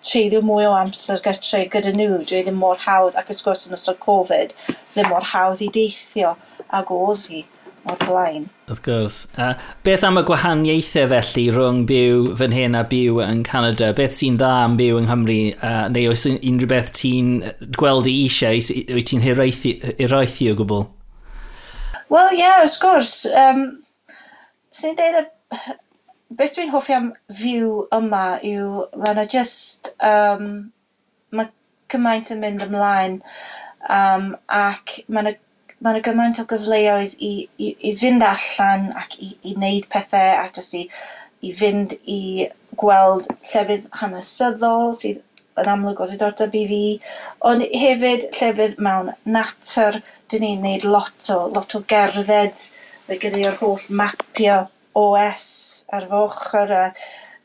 [0.00, 2.20] treiddio mwy o amser gytre gyda nhw.
[2.24, 4.54] Dwi ddim mor hawdd, ac wrth gwrs yn ystod Covid,
[4.94, 6.36] ddim mor hawdd i deithio
[6.78, 7.44] ag oedd hi
[7.90, 8.48] o'r blaen.
[8.70, 9.14] Wrth gwrs.
[9.34, 13.88] Uh, beth am y gwahaniaethau felly rhwng byw fan hyn a byw yn Canada?
[13.96, 15.38] Beth sy'n dda am byw yng Nghymru?
[15.58, 17.32] Uh, neu oes unrhyw beth ti'n
[17.74, 18.62] gweld i eisiau?
[18.94, 20.86] Wyt ti'n hiraethu o gwbl?
[22.14, 23.14] Wel, ie, yeah, wrth gwrs.
[23.42, 23.64] Um,
[24.70, 25.74] sy'n i'n deud, y...
[26.38, 30.70] beth dwi'n hoffi am fyw yma yw, mae yna just, um,
[31.34, 31.50] mae
[31.90, 33.18] cymaint yn mynd ymlaen
[33.90, 35.38] um, ac mae yna
[35.80, 37.32] mae yna gymaint o gyfleoedd i
[37.64, 40.82] i i fynd allan ac i i wneud pethau a jyst i
[41.48, 42.20] i fynd i
[42.82, 45.22] gweld llefydd hanesyddol sydd
[45.60, 46.82] yn amlwg o ddiddordeb i fi,
[47.50, 50.00] ond hefyd llefydd mewn natur.
[50.28, 52.66] 'Dyn ni'n neud lot o lot o gerdded.
[53.06, 54.58] Fe gyda o'r holl mapio
[55.00, 55.46] OS
[55.96, 56.84] ar fy ochor a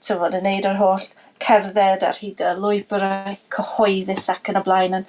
[0.04, 1.08] tyfod yn neud yr holl
[1.46, 5.08] cerdded ar hyd y lwybrau cyhoeddus ac yn y blaen yn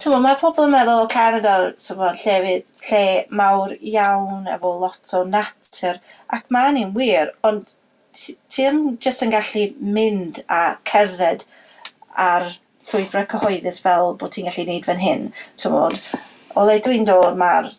[0.00, 3.04] Tyma, mae pobl yn meddwl o Canada, tyma, llefydd, lle
[3.38, 6.00] mawr iawn efo lot o natur,
[6.32, 7.74] ac mae ni'n wir, ond
[8.16, 11.44] ti, ddim jyst yn gallu mynd a cerdded
[12.18, 12.48] ar
[12.90, 15.28] llwybrau cyhoeddus fel bod ti'n gallu gwneud fan hyn.
[15.60, 16.00] Tymod,
[16.58, 17.70] o le dwi'n dod, mae'r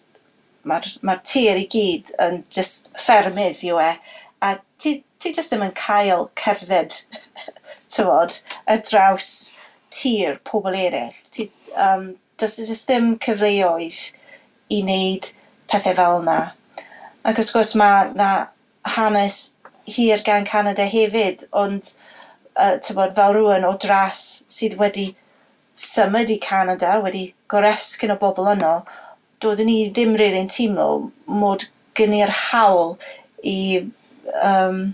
[0.63, 3.89] mae ma tir i gyd yn just ffermydd yw e,
[4.47, 7.01] a ti, ti just ddim yn cael cerdded,
[7.93, 8.39] tymod,
[8.71, 9.33] y draws
[10.03, 11.23] tir pobl eraill.
[11.31, 14.03] Ti, um, does e just ddim cyfleoedd
[14.73, 15.31] i wneud
[15.71, 16.39] pethau fel yna.
[17.23, 18.29] Ac wrth gwrs mae na
[18.95, 19.53] hanes
[19.87, 21.93] hir gan Canada hefyd, ond
[22.55, 25.13] uh, bod, fel rhywun o dras sydd wedi
[25.79, 28.73] symud i Canada, wedi goresgyn o bobl yno,
[29.43, 30.87] doeddwn ni ddim rili'n really teimlo
[31.27, 32.95] mod gen i'r hawl
[33.43, 33.85] i,
[34.39, 34.93] um,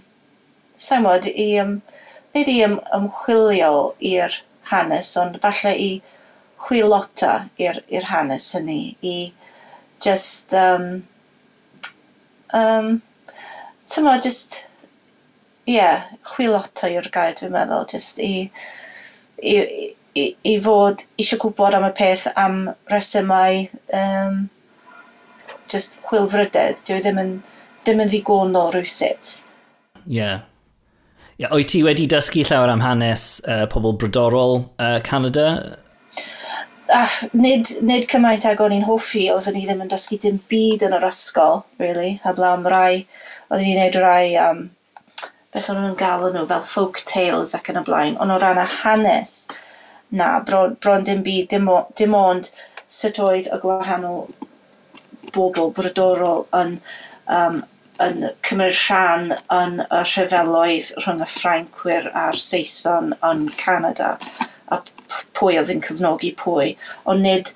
[0.80, 1.80] sa'n mod, i, um,
[2.36, 3.74] nid i ym, ymchwilio
[4.12, 4.39] i'r
[4.71, 5.91] hanes ond falle i
[6.65, 9.17] chwilota i'r hanes hynny i
[10.03, 10.89] just um,
[12.53, 13.01] um,
[13.89, 14.65] tymo just
[15.69, 18.34] ie yeah, chwilota yw'r gair dwi'n meddwl just i
[19.41, 19.55] i,
[20.17, 24.47] i, i fod eisiau gwybod am y peth am resymau um,
[25.69, 26.84] just chwilfrydedd.
[26.88, 27.34] Dwi e ddim yn,
[27.86, 29.36] ddim yn ddigonol rhywsut.
[30.01, 30.41] Ie, yeah,
[31.39, 35.78] Yeah, o'i ti wedi dysgu llawer am hanes uh, pobl brodorol uh, Canada?
[36.91, 40.84] Ah, nid, nid cymaint ag o'n i'n hoffi, oeddwn i ddim yn dysgu dim byd
[40.89, 43.06] yn yr ysgol, really, heblaw am rai,
[43.47, 44.62] oeddwn i'n neud rai um,
[45.56, 48.60] beth o'n nhw'n galw nhw fel folk tales ac yn y blaen, ond o ran
[48.60, 49.39] y hanes,
[50.12, 52.52] na, bron, bron dim byd, dim, o, dim ond
[52.99, 54.25] sut oedd y gwahanol
[55.32, 56.82] bobl brodorol yn
[57.32, 57.63] um,
[58.03, 64.13] yn cymryd rhan yn y rhyfeloedd rhwng y Ffrancwyr a'r Saeson yn Canada
[64.71, 64.79] a
[65.38, 66.75] pwy oedd yn cyfnogi pwy,
[67.09, 67.51] ond nid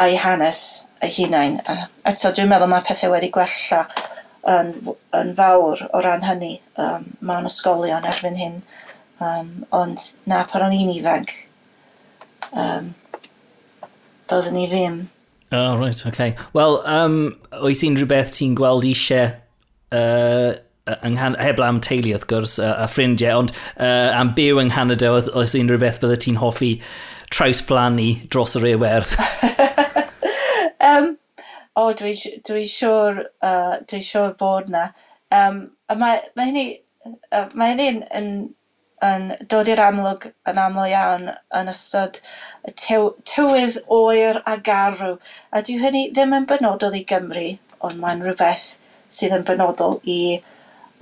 [0.00, 0.60] ei hanes
[1.04, 1.60] ei hunain.
[2.04, 3.84] Eto, dwi'n meddwl mae pethau wedi gwella
[4.50, 4.74] yn,
[5.16, 8.58] yn fawr o ran hynny um, mewn ysgolion erbyn hyn,
[9.22, 11.32] um, ond na pan o'n i'n ifanc,
[12.52, 12.92] um,
[14.28, 15.00] doeddwn ni ddim.
[15.54, 16.34] O, oh, right, okay.
[16.56, 17.18] Wel, um,
[17.62, 19.32] oes unrhyw beth ti'n gweld eisiau
[19.94, 20.54] uh,
[20.84, 24.72] yng Nghan heb am teulu wrth gwrs a, a ffrindiau, ond uh, am byw yng
[24.72, 26.74] Nghanada oes, oedd unrhyw beth bydde ti'n hoffi
[27.32, 29.14] trawsblannu dros yr ewerth.
[30.90, 31.14] um,
[31.78, 34.90] o, oh, dwi'n dwi, dwi siŵr, uh, dwi siŵr bod na.
[35.34, 36.66] Um, mae, mae hynny,
[37.32, 38.30] uh, mae hynny'n yn, yn,
[39.08, 42.20] yn dod i'r amlwg yn aml iawn yn ystod
[42.68, 45.16] y tywydd oer a garw.
[45.48, 48.74] A dwi hynny ddim yn benodol i Gymru, ond mae'n rhywbeth
[49.14, 50.18] sydd yn benodol i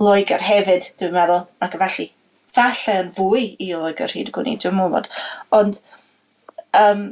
[0.03, 2.07] Loegr hefyd, dwi'n meddwl, ac felly,
[2.53, 5.09] falle yn fwy i Loegr hyd y gwni, dwi'n meddwl.
[5.55, 5.79] Ond,
[6.79, 7.03] um,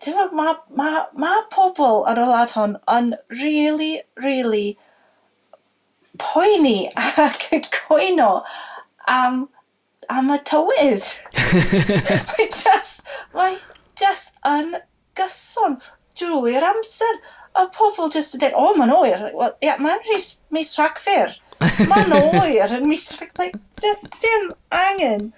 [0.00, 3.92] ti'n fawr, mae ma, ma pobl ar y wlad hon yn really,
[4.24, 4.78] really
[6.20, 6.88] poeni
[7.26, 8.30] ac yn coeno
[9.08, 9.42] am,
[10.08, 11.10] am y tywydd.
[12.32, 13.58] mae just, mae
[14.00, 14.78] just yn
[15.18, 15.78] gyson
[16.20, 17.20] drwy'r amser
[17.58, 19.24] oedd pobl just yn dweud, o, oh, mae'n oer.
[19.34, 20.04] Wel, ia, yeah, mae'n
[20.54, 21.34] mis rhagfyr.
[21.90, 23.56] Mae'n oer yn mis rhagfyr.
[23.82, 25.30] Just dim angen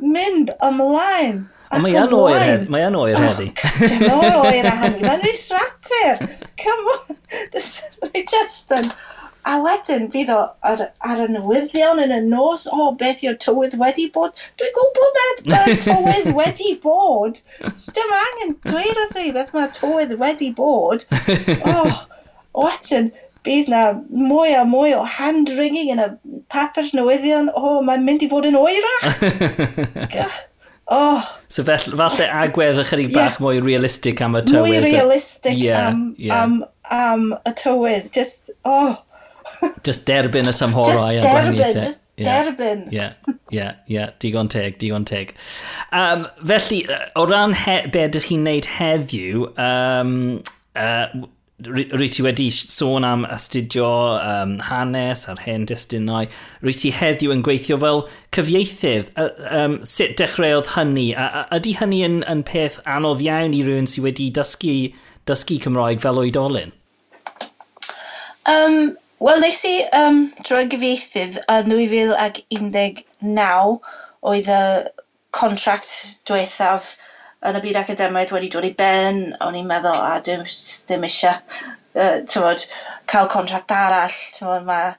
[0.00, 1.46] mynd ymlaen.
[1.70, 3.52] Ond mae yn oer hyn, mae yn oer heddi.
[3.84, 6.24] Dim oer a hynny, mae'n rhys rhagfyr.
[6.58, 7.16] Come on,
[7.54, 8.90] it's just yn...
[9.48, 13.38] A wedyn fydd o ar, ar y newyddion yn y nos, o, oh, beth yw'r
[13.40, 14.36] tywydd wedi bod.
[14.60, 17.40] Dwi'n gwybod beth mae'r tywydd wedi bod.
[17.60, 21.06] Dim angen dweud wrth i beth mae'r tywydd wedi bod.
[21.70, 23.10] Oh, wedyn,
[23.46, 26.08] bydd na mwy a mwy o hand-wringing yn y
[26.52, 27.50] papur newyddion.
[27.54, 29.20] O, oh, mae'n mynd i fod yn oerach.
[30.90, 31.22] Oh.
[31.46, 33.28] So fell, falle agwedd ychydig yeah.
[33.28, 34.72] bach mwy realistig am y tywydd.
[34.72, 36.40] Mwy realistig yeah, am, yeah.
[36.42, 36.56] am,
[36.90, 38.08] am, y tywydd.
[38.16, 38.96] Just, oh.
[39.86, 41.80] Just derbyn y tymhorau a gwahaniaethau.
[41.80, 42.86] Just derbyn, just derbyn.
[42.92, 45.34] Ie, yeah, ie, digon teg, digon teg.
[45.92, 46.84] Um, felly,
[47.16, 50.16] o ran he, be ydych chi'n neud heddiw, um,
[50.76, 51.28] uh,
[51.60, 56.28] Rwy ti wedi sôn am astudio um, hanes a'r hen destunau.
[56.64, 58.00] Rwy ti heddiw yn gweithio fel
[58.32, 59.10] cyfieithydd.
[59.20, 59.28] Uh,
[59.58, 61.10] um, sut dechreuodd hynny?
[61.12, 64.76] A, a, ydy hynny yn, yn peth anodd iawn i rywun sydd wedi dysgu,
[65.28, 66.72] dysgu Cymraeg fel oedolyn?
[68.48, 73.74] Um, Wel, nes i um, droi gyfieithydd yn 2019
[74.30, 74.60] oedd y
[75.36, 75.90] contract
[76.24, 76.96] diwethaf
[77.44, 80.40] yn y byd academaidd wedi dod i ben, o'n i'n meddwl, a dim,
[80.88, 82.64] dim eisiau uh, tywod,
[83.12, 84.94] cael contract arall, tywod, mae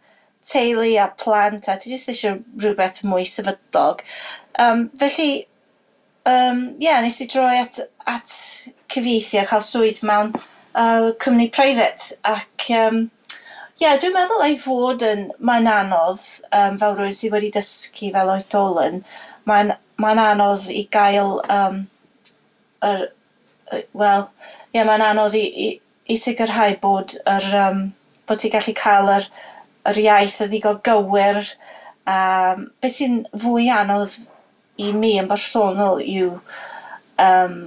[0.46, 4.06] teulu a plant, a ti jyst eisiau rhywbeth mwy sefydlog.
[4.62, 5.48] Um, felly,
[6.30, 8.30] um, yeah, nes i droi at, at
[8.94, 13.02] cyfieithu a cael swydd mewn uh, cwmni preifat, ac um,
[13.82, 15.24] Ie, yeah, dwi'n meddwl ei fod yn...
[15.42, 16.22] Mae'n anodd,
[16.54, 19.00] um, fel rwy'n sydd wedi dysgu fel oedolyn,
[19.50, 19.72] mae'n
[20.04, 21.80] mae anodd i gael, um,
[22.86, 23.08] er,
[23.98, 25.70] wel, ie, yeah, mae'n anodd i, i,
[26.14, 27.82] i sicrhau bod, yr, um,
[28.30, 29.26] bod ti'n gallu cael yr,
[29.90, 31.42] yr iaith y ddigo gywir.
[32.06, 34.20] Um, beth sy'n fwy anodd
[34.78, 36.36] i mi yn bersonol yw
[37.18, 37.58] um,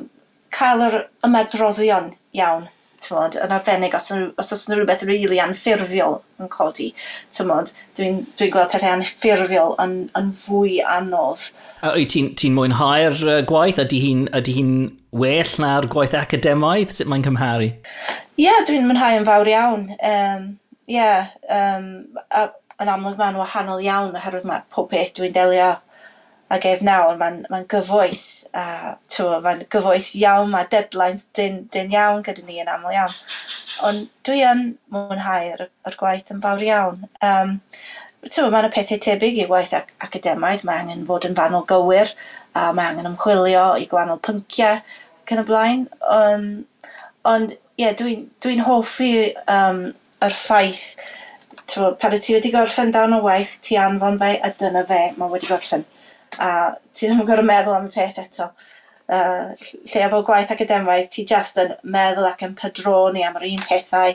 [0.55, 2.71] cael yr ymedroddion iawn
[3.05, 6.91] tymod, yn arbennig os, os oes yna rhywbeth rili really anffurfiol yn codi.
[7.35, 11.47] Tymod, dwi'n dwi, gweld pethau anffurfiol yn, yn fwy anodd.
[11.85, 13.81] A wyt ti'n ti mwynhau'r uh, gwaith?
[13.85, 14.67] Ydy hi'n hi
[15.15, 16.93] well na'r gwaith academaidd?
[16.97, 17.71] Sut mae'n cymharu?
[17.71, 19.89] Ie, yeah, dwi'n mwynhau yn fawr iawn.
[20.01, 20.53] Um,
[20.91, 21.91] yeah, um,
[22.35, 22.49] a,
[22.83, 25.75] yn amlwg mae'n wahanol iawn oherwydd mae pob peth dwi'n delio
[26.53, 31.93] ag ef nawr mae'n ma gyfoes a uh, mae'n gyfoes iawn mae deadlines dyn, dyn
[31.95, 33.17] iawn gyda ni yn aml iawn
[33.89, 37.59] ond dwi yn mwynhau yr gwaith yn fawr iawn um,
[38.33, 42.09] So, mae'n y pethau tebyg i waith ac academaidd, mae angen fod yn fanol gywir,
[42.57, 45.83] a mae angen ymchwilio i gwannol pynciau ac yn y blaen.
[46.09, 46.47] Um,
[47.29, 49.11] ond, ie, yeah, dwi'n dwi, dwi hoffi
[49.45, 49.83] um,
[50.25, 50.87] yr ffaith,
[51.69, 55.03] tywa, pan y ti wedi gorffen dawn o waith, ti anfon fe, a dyna fe,
[55.19, 55.85] mae wedi gorffen
[56.43, 56.53] a
[56.93, 58.51] ti ddim yn gorfod meddwl am y peth eto.
[59.05, 63.63] Uh, lle efo gwaith academaidd, ti just yn meddwl ac yn padroni am yr un
[63.69, 64.15] pethau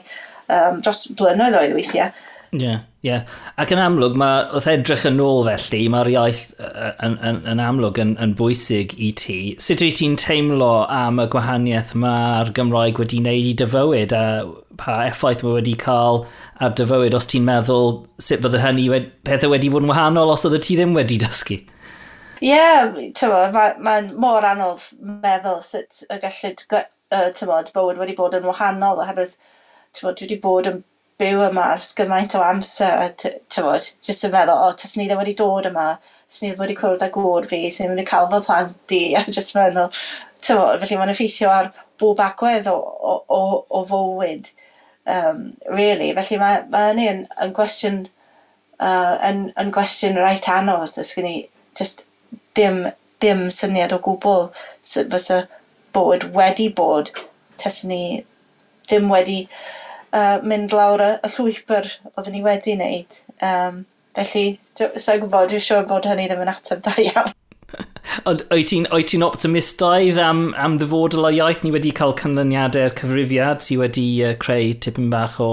[0.50, 2.10] um, dros blynyddoedd oedd weithiau.
[2.50, 3.10] Ie, yeah, ie.
[3.12, 3.34] Yeah.
[3.62, 6.42] Ac yn amlwg, mae, wrth edrych yn ôl felly, mae'r iaith
[7.06, 9.38] yn, yn, yn amlwg yn, yn bwysig i ti.
[9.62, 14.24] Sut wyt ti'n teimlo am y gwahaniaeth mae'r Gymraeg wedi wneud i dyfywyd a
[14.82, 16.24] pa effaith mae wedi cael
[16.64, 18.90] ar dyfywyd os ti'n meddwl sut bydde hynny,
[19.28, 21.62] pethau wedi bod yn wahanol os oedd ti ddim wedi dysgu?
[22.40, 26.54] Ie, yeah, mae'n mor anodd meddwl sut y gallu
[27.36, 29.34] tymod, bywyd wedi bod yn wahanol oherwydd
[29.98, 30.78] tywod, dwi wedi bod yn
[31.20, 35.20] byw yma ers gymaint o amser a tymod, jyst yn meddwl, o, tas ni ddim
[35.20, 38.32] wedi dod yma, tas ni ddim wedi cwrdd â gŵr fi, sy'n mynd i cael
[38.32, 39.92] fy plant i, a jyst meddwl,
[40.40, 44.54] tywod, felly mae'n effeithio ar bob agwedd o, o, o, o fywyd,
[45.12, 48.04] um, really, felly mae, mae hynny yn, yn gwestiwn,
[48.80, 51.40] uh, yn, yn gwestiwn reit anodd, ys gen i,
[51.76, 52.08] just
[52.56, 52.88] ddim
[53.20, 54.48] ddim syniad o gwbl
[54.92, 55.44] sut fysa
[55.96, 57.12] bywyd wedi bod
[57.60, 58.04] tasen ni
[58.90, 59.40] ddim wedi
[60.14, 63.20] uh, mynd lawr y, y llwybr oeddwn ni wedi wneud.
[63.46, 63.84] Um,
[64.18, 64.46] felly,
[64.76, 67.36] sa'n gwybod, dwi'n siŵr bod hynny ddim yn ateb da iawn.
[68.30, 71.64] Ond oed ti'n ti optimistaidd am, am ddyfodol o iaith?
[71.64, 75.52] Ni wedi cael canlyniadau'r cyfrifiad sydd wedi uh, creu tipyn bach o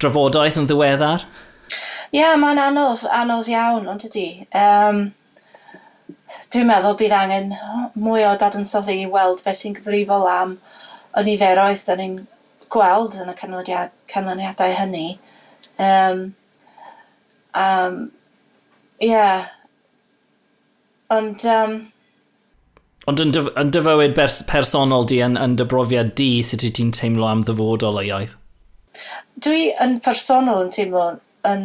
[0.00, 1.26] drafodaeth yn ddiweddar?
[2.12, 4.26] Ie, yeah, mae'n anodd, anodd iawn, ond ydy.
[4.52, 5.06] Um,
[6.52, 7.54] dwi'n meddwl bydd angen
[7.96, 10.58] mwy o dadansoddi i weld beth sy'n gyfrifol am
[11.16, 12.18] y niferoedd da ni'n
[12.72, 13.36] gweld yn y
[14.12, 15.06] canlyniadau hynny.
[15.78, 16.34] Um,
[17.54, 17.98] um,
[19.00, 19.48] yeah.
[21.10, 21.44] Ond...
[21.44, 21.80] Um,
[23.10, 24.12] Ond yn, dyf yn dyfywyd
[24.46, 28.36] personol di yn, yn dybrofiad di sut wyt ti'n teimlo am ddyfodol o iaith?
[29.42, 31.08] Dwi yn personol yn teimlo
[31.48, 31.64] yn,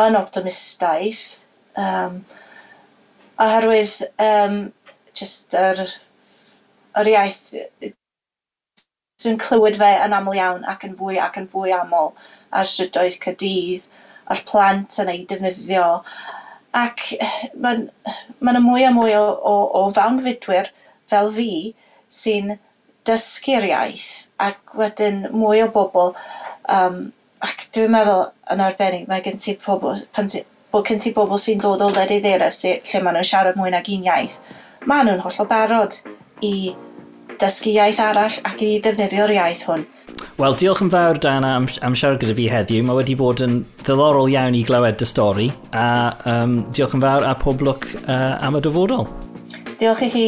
[0.00, 1.42] yn optimistaeth.
[1.76, 2.22] Um,
[3.44, 4.58] oherwydd um,
[5.18, 5.84] just yr,
[6.98, 7.42] yr iaith
[9.22, 12.12] dwi'n clywed fe yn aml iawn ac yn fwy ac yn fwy aml
[12.54, 13.88] ar strydoedd Cydydd
[14.30, 15.88] a'r plant yn ei defnyddio.
[16.78, 17.04] Ac
[17.64, 17.80] mae
[18.52, 20.70] yna mwy a mwy o, o, o fawnfudwyr
[21.10, 21.50] fel fi
[22.20, 22.54] sy'n
[23.08, 24.08] dysgu'r iaith
[24.48, 26.12] ac wedyn mwy o bobl
[26.74, 27.00] um,
[27.44, 31.40] ac dwi'n meddwl yn arbennig mae gen ti pobl pan ti, bod cyn ti bobl
[31.40, 34.36] sy'n dod o ledydd eraill lle maen nhw'n siarad mwy nag un iaith,
[34.90, 35.96] maen nhw'n hollol barod
[36.44, 36.74] i
[37.40, 39.86] dysgu iaith arall ac i ddefnyddio'r iaith hwn.
[40.38, 42.82] Wel, diolch yn fawr, Dana, am, am siarad gyda fi heddiw.
[42.84, 45.86] Mae wedi bod yn ddiddorol iawn i glywed dy stori, a
[46.28, 49.06] um, diolch yn fawr a pob lwc uh, am y dyfodol.
[49.78, 50.26] Diolch i chi.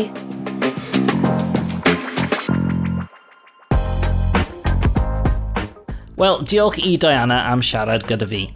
[6.20, 8.46] Wel, diolch i Diana am siarad gyda fi.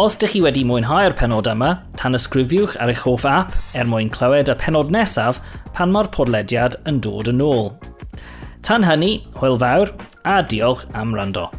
[0.00, 4.08] Os ydych chi wedi mwynhau'r penod yma, tan ysgrifiwch ar eich hoff app er mwyn
[4.14, 5.42] clywed y penod nesaf
[5.76, 7.68] pan mae'r podlediad yn dod yn ôl.
[8.64, 9.92] Tan hynny, hwyl fawr
[10.24, 11.50] a diolch am rando.